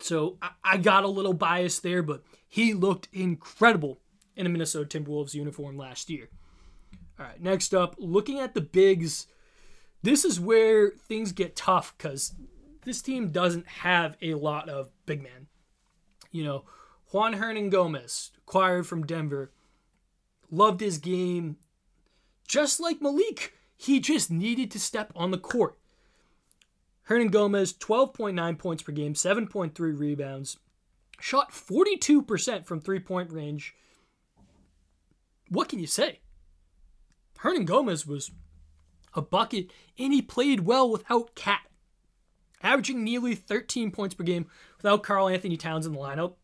[0.00, 4.00] so I, I got a little biased there, but he looked incredible
[4.36, 6.28] in a Minnesota Timberwolves uniform last year.
[7.22, 9.28] All right, next up, looking at the bigs,
[10.02, 12.34] this is where things get tough because
[12.84, 15.46] this team doesn't have a lot of big men.
[16.32, 16.64] You know,
[17.12, 19.52] Juan Hernangómez, acquired from Denver,
[20.50, 21.58] loved his game.
[22.48, 25.78] Just like Malik, he just needed to step on the court.
[27.08, 30.58] Hernangómez, 12.9 points per game, 7.3 rebounds,
[31.20, 33.76] shot 42% from three point range.
[35.48, 36.21] What can you say?
[37.42, 38.30] Hernangómez was
[39.14, 41.60] a bucket, and he played well without KAT,
[42.62, 46.34] averaging nearly 13 points per game without Karl-Anthony Towns in the lineup.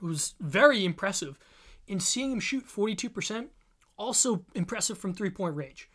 [0.00, 1.38] It was very impressive.
[1.88, 3.48] And seeing him shoot 42%,
[3.96, 5.90] also impressive from three point range.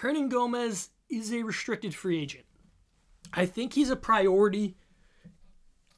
[0.00, 2.44] Hernangómez is a restricted free agent.
[3.32, 4.76] I think he's a priority.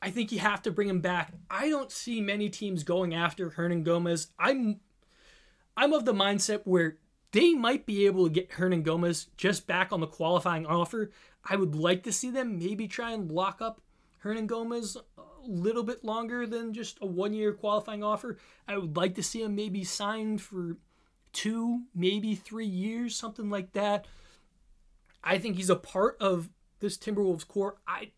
[0.02, 1.32] I think you have to bring him back.
[1.50, 4.28] I don't see many teams going after Hernangómez.
[4.38, 4.80] I'm
[5.76, 6.96] I'm of the mindset where
[7.32, 11.10] they might be able to get Hernangómez just back on the qualifying offer.
[11.44, 13.80] I would like to see them maybe try and lock up
[14.24, 18.38] Hernangómez a little bit longer than just a one year qualifying offer.
[18.66, 20.78] I would like to see him maybe signed for
[21.32, 24.06] two, maybe three years, something like that.
[25.22, 26.48] I think he's a part of
[26.80, 27.76] this Timberwolves core.
[27.86, 28.12] I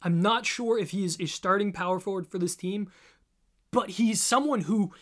[0.00, 2.90] I'm not sure if he's a starting power forward for this team,
[3.72, 4.92] but he's someone who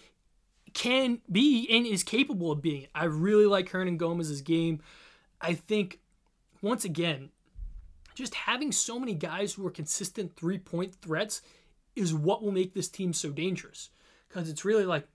[0.77, 2.87] can be and is capable of being.
[2.95, 4.83] I really like Hernangómez's game.
[5.41, 6.01] I think
[6.61, 7.31] once again,
[8.15, 11.41] just having so many guys who are consistent three point threats
[11.97, 13.89] is what will make this team so dangerous.
[14.29, 15.09] Because it's really like,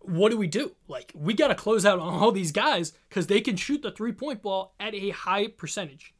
[0.00, 0.72] what do we do?
[0.88, 3.92] Like, we got to close out on all these guys because they can shoot the
[3.92, 6.12] three point ball at a high percentage.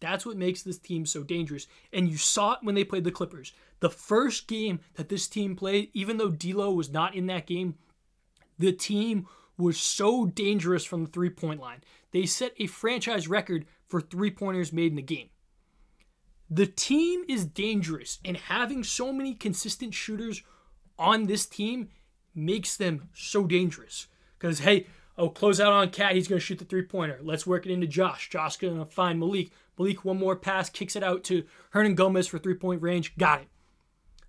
[0.00, 1.66] That's what makes this team so dangerous.
[1.92, 3.52] And you saw it when they played the Clippers.
[3.80, 7.76] The first game that this team played, even though D'Lo was not in that game,
[8.58, 9.26] the team
[9.58, 11.82] was so dangerous from the three point line.
[12.12, 15.28] They set a franchise record for three pointers made in the game.
[16.48, 20.42] The team is dangerous, and having so many consistent shooters
[20.98, 21.88] on this team
[22.34, 24.06] makes them so dangerous.
[24.38, 24.86] Because, hey,
[25.18, 27.18] oh, close out on KAT, he's going to shoot the three pointer.
[27.22, 28.28] Let's work it into Josh.
[28.28, 29.50] Josh going to find Malik.
[29.78, 33.16] Malik, one more pass, kicks it out to Hernangómez for three point range.
[33.16, 33.48] Got it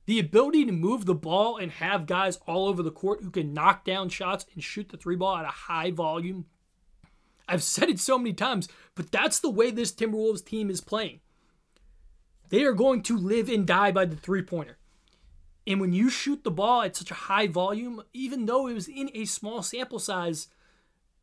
[0.08, 3.54] the ability to move the ball and have guys all over the court who can
[3.54, 6.46] knock down shots and shoot the three ball at a high volume.
[7.48, 11.20] I've said it so many times, but that's the way this Timberwolves team is playing.
[12.50, 14.78] They are going to live and die by the three pointer.
[15.68, 18.88] And when you shoot the ball at such a high volume, even though it was
[18.88, 20.48] in a small sample size,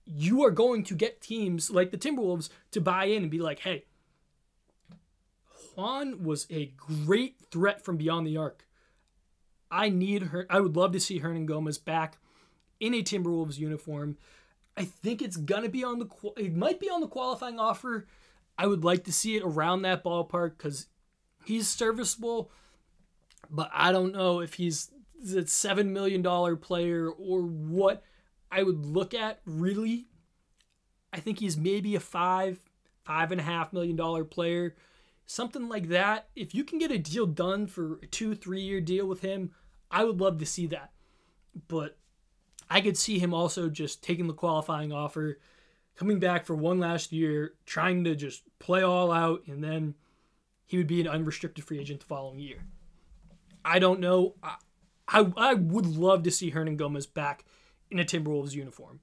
[0.04, 3.60] you are going to get teams like the Timberwolves to buy in and be like,
[3.60, 3.86] hey,
[5.76, 8.66] Juan was a great threat from beyond the arc.
[9.70, 10.46] I need her.
[10.48, 12.18] I would love to see Hernangómez back
[12.80, 14.16] in a Timberwolves uniform.
[14.76, 16.08] I think it's gonna be on the.
[16.36, 18.06] It might be on the qualifying offer.
[18.56, 20.86] I would like to see it around that ballpark because
[21.44, 22.50] he's serviceable,
[23.50, 24.90] but I don't know if he's
[25.36, 28.02] a seven million dollar player or what.
[28.50, 30.06] I would look at really.
[31.12, 32.60] I think he's maybe a five,
[33.04, 34.76] five and a half million dollar player,
[35.26, 36.28] something like that.
[36.34, 39.52] If you can get a deal done for a two, three year deal with him,
[39.90, 40.92] I would love to see that.
[41.68, 41.96] But
[42.68, 45.38] I could see him also just taking the qualifying offer,
[45.96, 49.94] coming back for one last year, trying to just play all out, and then
[50.66, 52.64] he would be an unrestricted free agent the following year.
[53.64, 54.34] I don't know.
[54.42, 54.56] I,
[55.06, 57.44] I, I would love to see Hernangómez back
[57.90, 59.00] in a Timberwolves uniform.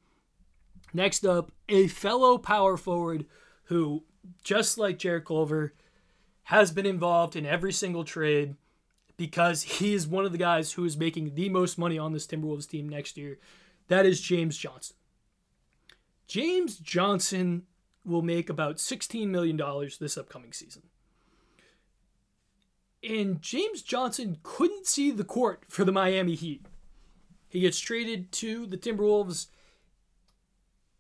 [0.94, 3.26] Next up, a fellow power forward
[3.66, 4.04] who,
[4.44, 5.74] just like Jarrett Culver,
[6.46, 8.56] has been involved in every single trade
[9.18, 12.26] because he is one of the guys who is making the most money on this
[12.26, 13.38] Timberwolves team next year.
[13.88, 14.96] That is James Johnson.
[16.28, 17.64] James Johnson
[18.06, 19.62] will make about $16 million
[20.00, 20.84] this upcoming season.
[23.04, 26.66] And James Johnson couldn't see the court for the Miami Heat.
[27.50, 29.48] He gets traded to the Timberwolves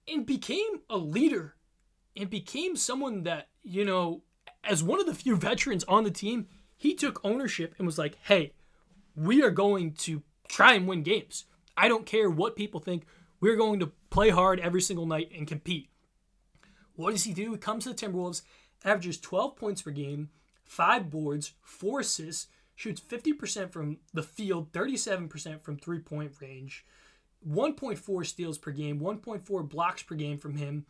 [0.07, 1.55] and became a leader
[2.17, 4.23] and became someone that, you know,
[4.63, 6.47] as one of the few veterans on the team,
[6.77, 8.53] he took ownership and was like, hey,
[9.15, 11.45] we are going to try and win games.
[11.77, 13.05] I don't care what people think.
[13.39, 15.89] We're going to play hard every single night and compete.
[16.95, 17.51] What does he do?
[17.51, 18.43] He comes to the Timberwolves,
[18.83, 20.29] averages 12 points per game,
[20.63, 26.85] five boards, four assists, shoots 50% from the field, 37% from three point range,
[27.47, 30.85] 1.4 steals per game, 1.4 blocks per game from him.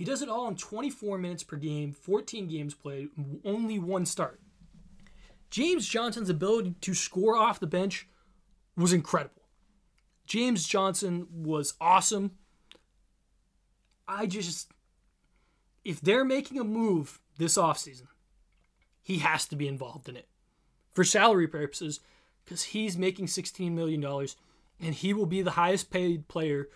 [0.00, 3.10] He does it all in 24 minutes per game, 14 games played,
[3.44, 4.40] only one start.
[5.50, 8.08] James Johnson's ability to score off the bench
[8.78, 9.42] was incredible.
[10.26, 12.30] James Johnson was awesome.
[14.08, 14.72] I just,
[15.84, 18.06] if they're making a move this offseason,
[19.02, 20.28] he has to be involved in it
[20.94, 22.00] for salary purposes
[22.46, 24.02] because he's making $16 million
[24.80, 26.70] and he will be the highest paid player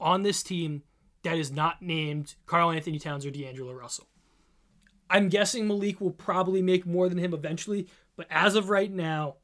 [0.00, 0.82] on this team
[1.22, 4.06] that is not named Karl-Anthony Towns or D'Angelo Russell.
[5.08, 9.36] I'm guessing Malik will probably make more than him eventually, but as of right now,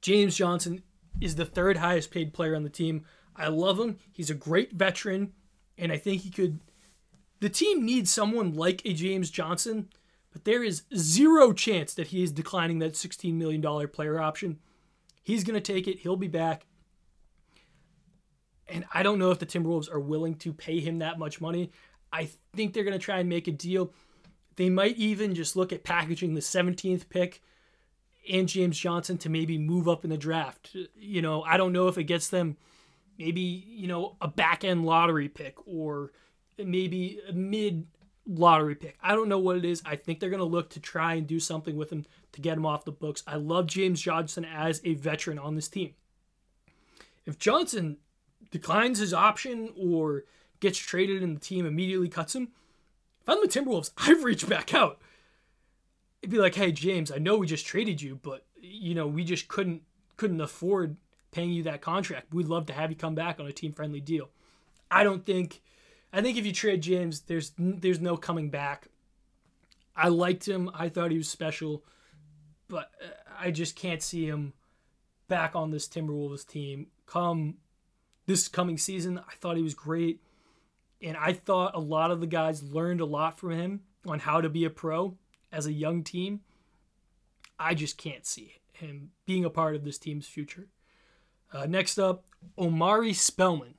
[0.00, 0.82] James Johnson
[1.20, 3.04] is the third highest paid player on the team.
[3.36, 3.98] I love him.
[4.10, 5.32] He's a great veteran,
[5.76, 6.60] and I think he could.
[7.40, 9.90] The team needs someone like a James Johnson,
[10.32, 14.58] but there is zero chance that he is declining that $16 million player option.
[15.22, 16.00] He's going to take it.
[16.00, 16.66] He'll be back.
[18.70, 21.72] And I don't know if the Timberwolves are willing to pay him that much money.
[22.12, 23.92] I think they're going to try and make a deal
[24.60, 27.40] they might even just look at packaging the 17th pick
[28.30, 30.76] and James Johnson to maybe move up in the draft.
[30.94, 32.58] You know, I don't know if it gets them
[33.18, 36.12] maybe, you know, a back end lottery pick or
[36.58, 37.86] maybe a mid
[38.26, 38.98] lottery pick.
[39.02, 39.82] I don't know what it is.
[39.86, 42.58] I think they're going to look to try and do something with him to get
[42.58, 43.22] him off the books.
[43.26, 45.94] I love James Johnson as a veteran on this team.
[47.24, 47.96] If Johnson
[48.50, 50.24] declines his option or
[50.60, 52.48] gets traded and the team immediately cuts him,
[53.20, 55.00] if I'm the Timberwolves, I've reached back out.
[56.22, 59.24] It'd be like, hey James, I know we just traded you, but you know we
[59.24, 59.82] just couldn't
[60.16, 60.96] couldn't afford
[61.32, 62.34] paying you that contract.
[62.34, 64.28] We'd love to have you come back on a team friendly deal.
[64.90, 65.62] I don't think.
[66.12, 68.88] I think if you trade James, there's there's no coming back.
[69.96, 70.70] I liked him.
[70.74, 71.84] I thought he was special,
[72.68, 74.54] but uh, I just can't see him
[75.28, 77.56] back on this Timberwolves team come
[78.30, 79.18] this coming season.
[79.18, 80.20] I thought he was great.
[81.02, 84.40] And I thought a lot of the guys learned a lot from him on how
[84.40, 85.16] to be a pro
[85.50, 86.40] as a young team.
[87.58, 90.68] I just can't see him being a part of this team's future.
[91.52, 92.24] Uh, next up,
[92.56, 93.74] Omari Spellman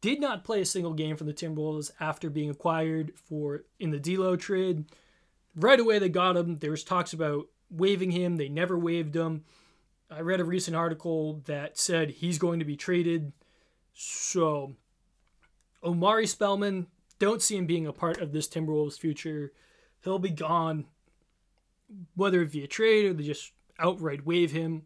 [0.00, 4.00] did not play a single game for the Timberwolves after being acquired for in the
[4.00, 4.86] D'Lo trade.
[5.54, 6.58] Right away, they got him.
[6.58, 8.36] There was talks about waiving him.
[8.36, 9.44] They never waived him.
[10.10, 13.32] I read a recent article that said he's going to be traded.
[13.92, 14.76] So,
[15.82, 16.86] Omari Spellman,
[17.18, 19.52] don't see him being a part of this Timberwolves future.
[20.04, 20.86] He'll be gone,
[22.14, 24.82] whether via trade or they just outright waive him.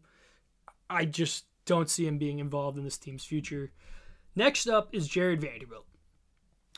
[0.89, 3.71] I just don't see him being involved in this team's future.
[4.35, 5.85] Next up is Jarred Vanderbilt.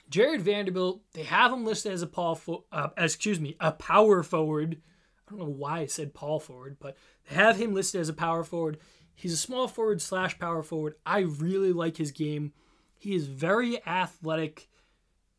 [0.10, 4.82] Jarred Vanderbilt, they have him listed as a Paul, uh, excuse me, a power forward.
[5.28, 6.98] I don't know why I said Paul forward, but
[7.30, 8.78] they have him listed as a power forward.
[9.16, 10.96] He's a small forward slash power forward.
[11.06, 12.54] I really like his game.
[12.98, 14.70] He is very athletic.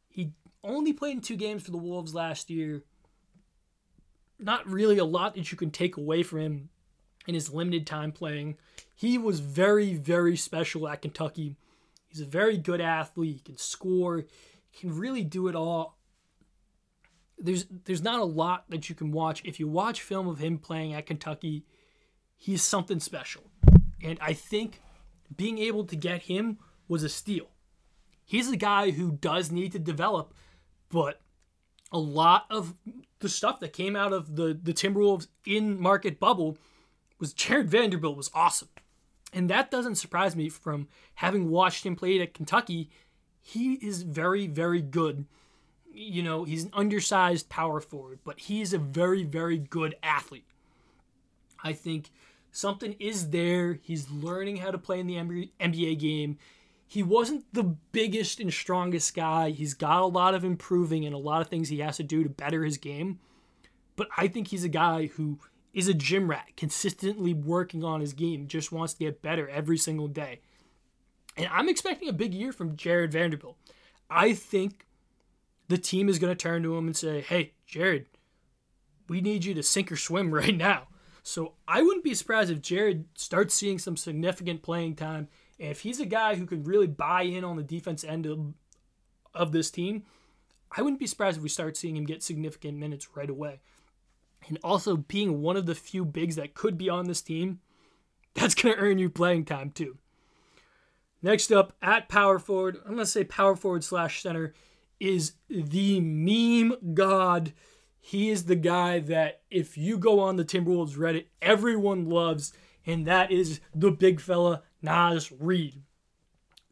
[0.08, 0.32] He
[0.62, 2.84] only played in two games for the Wolves last year.
[4.38, 6.68] Not really a lot that you can take away from him
[7.26, 8.56] in his limited time playing.
[8.94, 11.56] He was very, very special at Kentucky.
[12.08, 13.36] He's a very good athlete.
[13.36, 14.24] He can score.
[14.70, 15.98] He can really do it all.
[17.38, 19.42] There's there's not a lot that you can watch.
[19.44, 21.64] If you watch film of him playing at Kentucky,
[22.44, 23.42] he's something special.
[24.02, 24.82] And I think
[25.34, 27.46] being able to get him was a steal.
[28.22, 30.34] He's a guy who does need to develop,
[30.90, 31.22] but
[31.90, 32.74] a lot of
[33.20, 36.58] the stuff that came out of the, the Timberwolves in market bubble
[37.18, 38.68] was Jarred Vanderbilt was awesome.
[39.32, 42.90] And that doesn't surprise me from having watched him play at Kentucky.
[43.40, 45.24] He is very, very good.
[45.90, 50.44] You know, he's an undersized power forward, but he's a very, very good athlete.
[51.64, 52.10] I think
[52.54, 53.80] something is there.
[53.82, 56.38] He's learning how to play in the NBA game.
[56.86, 59.50] He wasn't the biggest and strongest guy.
[59.50, 62.22] He's got a lot of improving and a lot of things he has to do
[62.22, 63.18] to better his game.
[63.96, 65.40] But I think he's a guy who
[65.72, 69.76] is a gym rat, consistently working on his game, just wants to get better every
[69.76, 70.40] single day.
[71.36, 73.56] And I'm expecting a big year from Jarred Vanderbilt.
[74.08, 74.86] I think
[75.66, 78.06] the team is going to turn to him and say, hey, Jarred,
[79.08, 80.86] we need you to sink or swim right now.
[81.24, 85.28] So I wouldn't be surprised if Jarred starts seeing some significant playing time.
[85.58, 88.54] And if he's a guy who can really buy in on the defense end of,
[89.34, 90.04] of this team,
[90.70, 93.60] I wouldn't be surprised if we start seeing him get significant minutes right away
[94.48, 97.60] and also being one of the few bigs that could be on this team,
[98.34, 99.98] that's going to earn you playing time too.
[101.22, 104.52] Next up, at power forward, I'm going to say power forward slash center,
[105.00, 107.52] is the meme god.
[108.06, 112.52] He is the guy that if you go on the Timberwolves Reddit, everyone loves,
[112.84, 115.82] and that is the big fella, Naz Reid.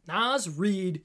[0.07, 1.01] Naz Reid,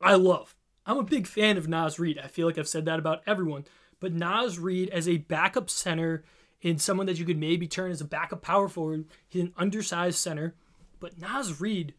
[0.00, 0.54] I love.
[0.84, 2.18] I'm a big fan of Naz Reid.
[2.18, 3.64] I feel like I've said that about everyone
[4.00, 6.24] but Naz Reid as a backup center
[6.62, 9.06] and someone that you could maybe turn as a backup power forward.
[9.28, 10.54] He's an undersized center,
[11.00, 11.94] but Naz Reid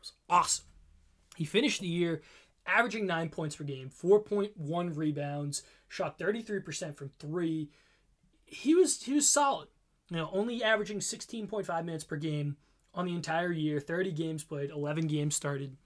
[0.00, 0.66] was awesome.
[1.36, 2.22] He finished the year
[2.66, 7.70] averaging nine points per game, 4.1 rebounds, shot 33% from three.
[8.44, 9.68] He was he was solid.
[10.10, 12.56] You know, only averaging 16.5 minutes per game
[12.92, 15.76] on the entire year, 30 games played, 11 games started.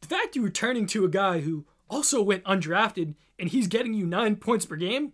[0.00, 3.94] The fact you were turning to a guy who also went undrafted and he's getting
[3.94, 5.12] you nine points per game,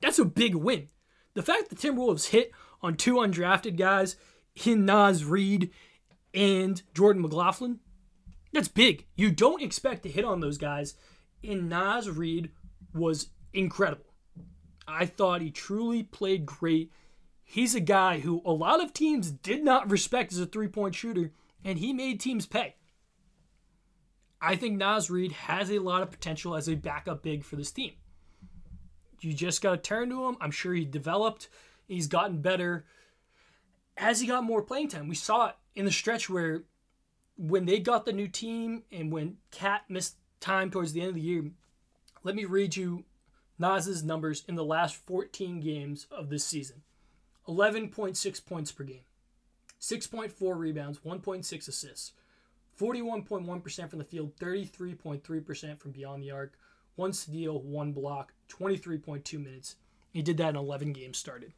[0.00, 0.88] that's a big win.
[1.34, 4.16] The fact the Timberwolves hit on two undrafted guys
[4.64, 5.70] in Naz Reid
[6.34, 7.80] and Jordan McLaughlin,
[8.52, 9.06] that's big.
[9.14, 10.94] You don't expect to hit on those guys.
[11.44, 12.50] And Naz Reid
[12.94, 14.04] was incredible.
[14.86, 16.90] I thought he truly played great.
[17.44, 20.94] He's a guy who a lot of teams did not respect as a three point
[20.94, 21.32] shooter,
[21.64, 22.74] and he made teams pay.
[24.40, 27.72] I think Naz Reid has a lot of potential as a backup big for this
[27.72, 27.92] team.
[29.20, 30.36] You just got to turn to him.
[30.40, 31.48] I'm sure he developed.
[31.88, 32.86] He's gotten better
[33.96, 35.08] as he got more playing time.
[35.08, 36.64] We saw it in the stretch where
[37.38, 41.14] when they got the new team and when KAT missed time towards the end of
[41.14, 41.44] the year,
[42.24, 43.04] let me read you
[43.58, 46.82] Naz's numbers in the last 14 games of this season
[47.46, 49.04] 11.6 points per game,
[49.80, 52.12] 6.4 rebounds, 1.6 assists,
[52.78, 56.58] 41.1% from the field, 33.3% from beyond the arc,
[56.96, 59.76] one steal, one block, 23.2 minutes.
[60.10, 61.52] He did that in 11 games started.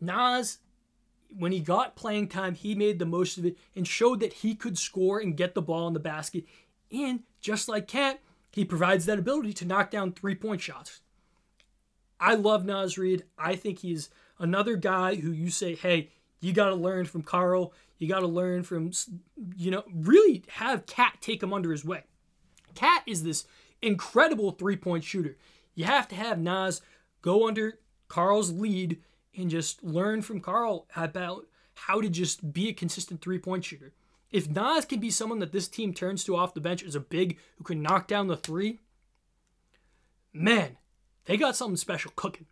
[0.00, 0.58] Naz,
[1.36, 4.54] when he got playing time, he made the most of it and showed that he
[4.54, 6.44] could score and get the ball in the basket.
[6.92, 8.20] And just like KAT,
[8.50, 11.00] he provides that ability to knock down three point shots.
[12.18, 13.24] I love Naz Reid.
[13.38, 16.10] I think he's another guy who you say, hey,
[16.40, 17.72] you got to learn from Karl.
[17.98, 18.92] You got to learn from,
[19.56, 22.04] you know, really have KAT take him under his way.
[22.74, 23.44] KAT is this
[23.82, 25.36] incredible three point shooter.
[25.74, 26.82] You have to have Naz
[27.22, 27.78] go under
[28.08, 28.98] Karl's lead
[29.36, 33.92] and just learn from Karl about how to just be a consistent three point shooter.
[34.30, 37.00] If Naz can be someone that this team turns to off the bench as a
[37.00, 38.80] big who can knock down the three,
[40.32, 40.76] man,
[41.24, 42.46] they got something special cooking.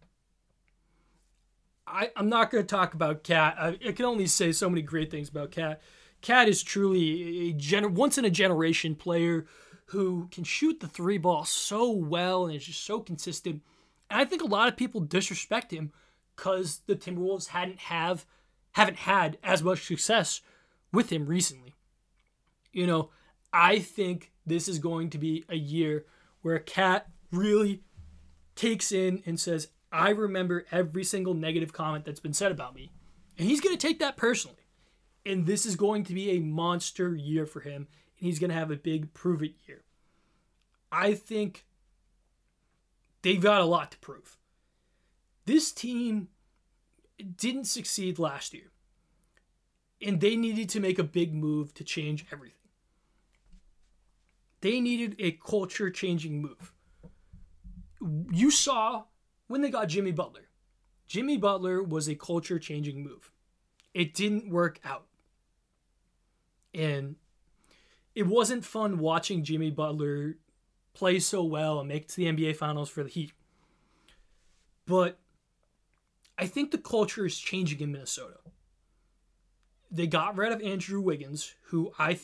[1.87, 3.57] I, I'm not going to talk about KAT.
[3.59, 5.81] I, I, can only say so many great things about KAT.
[6.21, 9.47] KAT is truly a gener- once in a generation player
[9.87, 13.63] who can shoot the three ball so well and is just so consistent.
[14.11, 15.93] And I think a lot of people disrespect him
[16.39, 18.25] because the Timberwolves hadn't have
[18.73, 20.41] haven't had as much success
[20.93, 21.75] with him recently.
[22.73, 23.11] You know,
[23.53, 26.07] I think this is going to be a year
[26.43, 27.83] where KAT really
[28.55, 32.93] takes in and says, I remember every single negative comment that's been said about me.
[33.37, 34.69] And he's going to take that personally.
[35.27, 37.89] And this is going to be a monster year for him.
[38.19, 39.83] And he's going to have a big prove it year.
[40.93, 41.67] I think
[43.23, 44.38] they've got a lot to prove.
[45.49, 46.29] This team
[47.39, 48.71] didn't succeed last year.
[50.03, 52.69] And they needed to make a big move to change everything.
[54.61, 56.75] They needed a culture changing move.
[58.31, 59.05] You saw
[59.47, 60.51] when they got Jimmy Butler.
[61.07, 63.31] Jimmy Butler was a culture changing move.
[63.95, 65.07] It didn't work out.
[66.75, 67.17] And
[68.15, 70.37] it wasn't fun watching Jimmy Butler
[70.93, 73.33] play so well and make it to the NBA Finals for the Heat.
[74.85, 75.19] But
[76.39, 78.39] I think the culture is changing in Minnesota.
[79.91, 82.19] They got rid of Andrew Wiggins, who I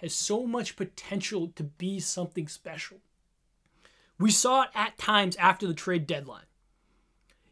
[0.00, 2.98] has so much potential to be something special.
[4.18, 6.44] We saw it at times after the trade deadline.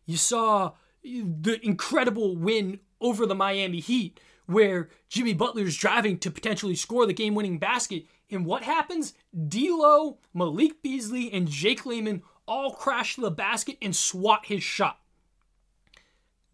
[0.06, 0.72] You saw
[1.02, 7.12] the incredible win over the Miami Heat where Jimmy Butler's driving to potentially score the
[7.12, 8.06] game winning basket.
[8.30, 9.12] And what happens?
[9.34, 15.00] D'Lo, Malik Beasley, and Jake Layman all crash to the basket and swat his shot.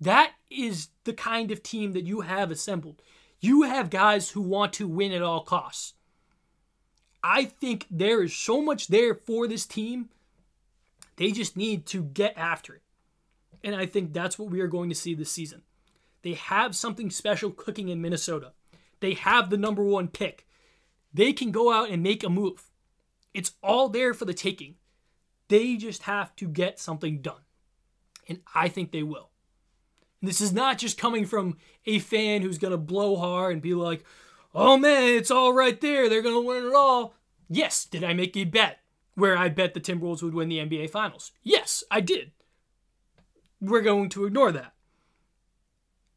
[0.00, 3.00] That is the kind of team that you have assembled.
[3.44, 5.92] You have guys who want to win at all costs.
[7.22, 10.08] I think there is so much there for this team.
[11.16, 12.82] They just need to get after it.
[13.62, 15.60] And I think that's what we are going to see this season.
[16.22, 18.52] They have something special cooking in Minnesota.
[19.00, 20.46] They have the number one pick.
[21.12, 22.70] They can go out and make a move.
[23.34, 24.76] It's all there for the taking.
[25.48, 27.42] They just have to get something done.
[28.26, 29.28] And I think they will.
[30.26, 31.56] This is not just coming from
[31.86, 34.04] a fan who's going to blow hard and be like,
[34.54, 36.08] oh man, it's all right there.
[36.08, 37.14] They're going to win it all.
[37.48, 38.80] Yes, did I make a bet?
[39.14, 41.32] where I bet the Timberwolves would win the NBA Finals.
[41.42, 42.32] Yes, I did.
[43.60, 44.74] We're going to ignore that.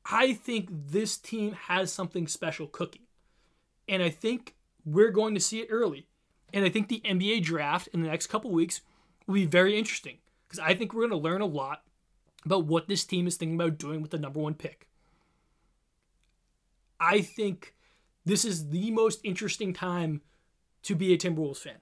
[0.05, 3.03] I think this team has something special cooking.
[3.87, 4.55] And I think
[4.85, 6.07] we're going to see it early.
[6.53, 8.81] And I think the NBA draft in the next couple weeks
[9.25, 11.83] will be very interesting because I think we're going to learn a lot
[12.47, 14.87] about what this team is thinking about doing with the number one pick.
[16.99, 17.75] I think
[18.25, 20.21] this is the most interesting time
[20.83, 21.79] to be a Timberwolves fan.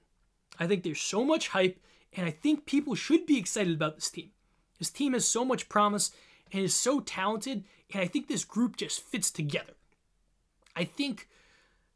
[0.59, 1.80] I think there's so much hype,
[2.13, 4.32] and I think people should be excited about this team.
[4.80, 6.11] This team has so much promise
[6.51, 7.63] and is so talented,
[7.93, 9.74] and I think this group just fits together.
[10.76, 11.28] I think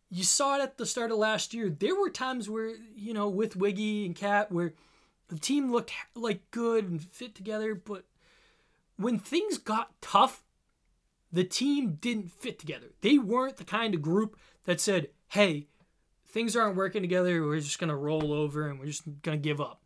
[0.10, 1.70] you saw it at the start of last year.
[1.70, 4.74] There were times where, you know, with Wiggy and Cat, where
[5.28, 8.06] the team looked like good and fit together, but
[9.00, 10.43] when things got tough,
[11.32, 12.88] the team didn't fit together.
[13.02, 15.68] They weren't the kind of group that said, hey,
[16.28, 17.45] things aren't working together.
[17.45, 19.82] We're just going to roll over and we're just going to give up.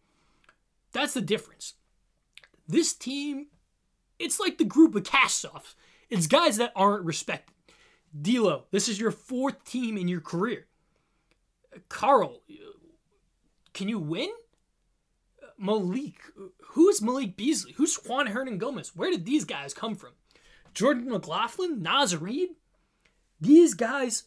[0.93, 1.75] That's the difference.
[2.67, 3.47] This team,
[4.17, 5.75] it's like the group of cast offs.
[6.09, 7.53] It's guys that aren't respected.
[8.19, 10.65] D'Lo, this is your fourth team in your career.
[11.87, 12.41] Karl,
[13.73, 14.29] can you win?
[15.63, 16.15] Malik,
[16.71, 17.71] who's Malik Beasley?
[17.77, 18.89] Who's Juan Hernangómez?
[18.89, 20.11] Where did these guys come from?
[20.73, 22.49] Jordan McLaughlin, Naz Reid.
[23.39, 24.23] These guys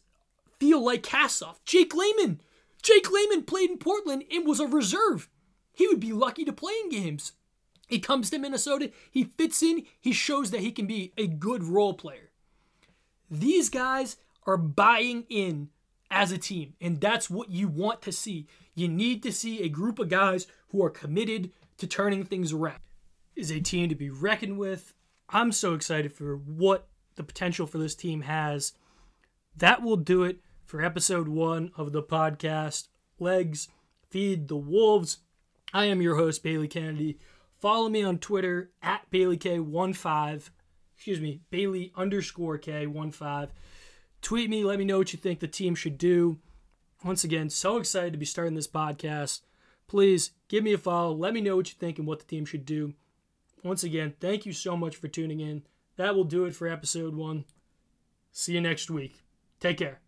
[0.59, 1.63] feel like cast-off.
[1.67, 2.41] Jake Layman.
[2.83, 5.29] Jake Layman played in Portland and was a reserve.
[5.73, 7.33] He would be lucky to play in games.
[7.87, 11.63] He comes to Minnesota, he fits in, he shows that he can be a good
[11.63, 12.31] role player.
[13.31, 14.17] These guys
[14.47, 15.69] are buying in
[16.11, 18.47] as a team, and that's what you want to see.
[18.77, 22.79] You need to see a group of guys who are committed to turning things around.
[23.35, 24.93] Is a team to be reckoned with.
[25.31, 28.75] I'm so excited for what the potential for this team has.
[29.57, 33.69] That will do it for episode one of the podcast, Legs
[34.11, 35.19] Feed the Wolves.
[35.73, 37.19] I am your host, Bailey Kennedy.
[37.59, 40.51] Follow me on Twitter at BaileyK15.
[40.95, 43.49] Excuse me, Bailey underscore K15.
[44.21, 46.39] Tweet me, let me know what you think the team should do.
[47.05, 49.43] Once again, so excited to be starting this podcast.
[49.87, 51.13] Please give me a follow.
[51.13, 52.95] Let me know what you think and what the team should do.
[53.63, 55.63] Once again, thank you so much for tuning in.
[55.97, 57.45] That will do it for episode one.
[58.33, 59.23] See you next week.
[59.61, 60.06] Take care.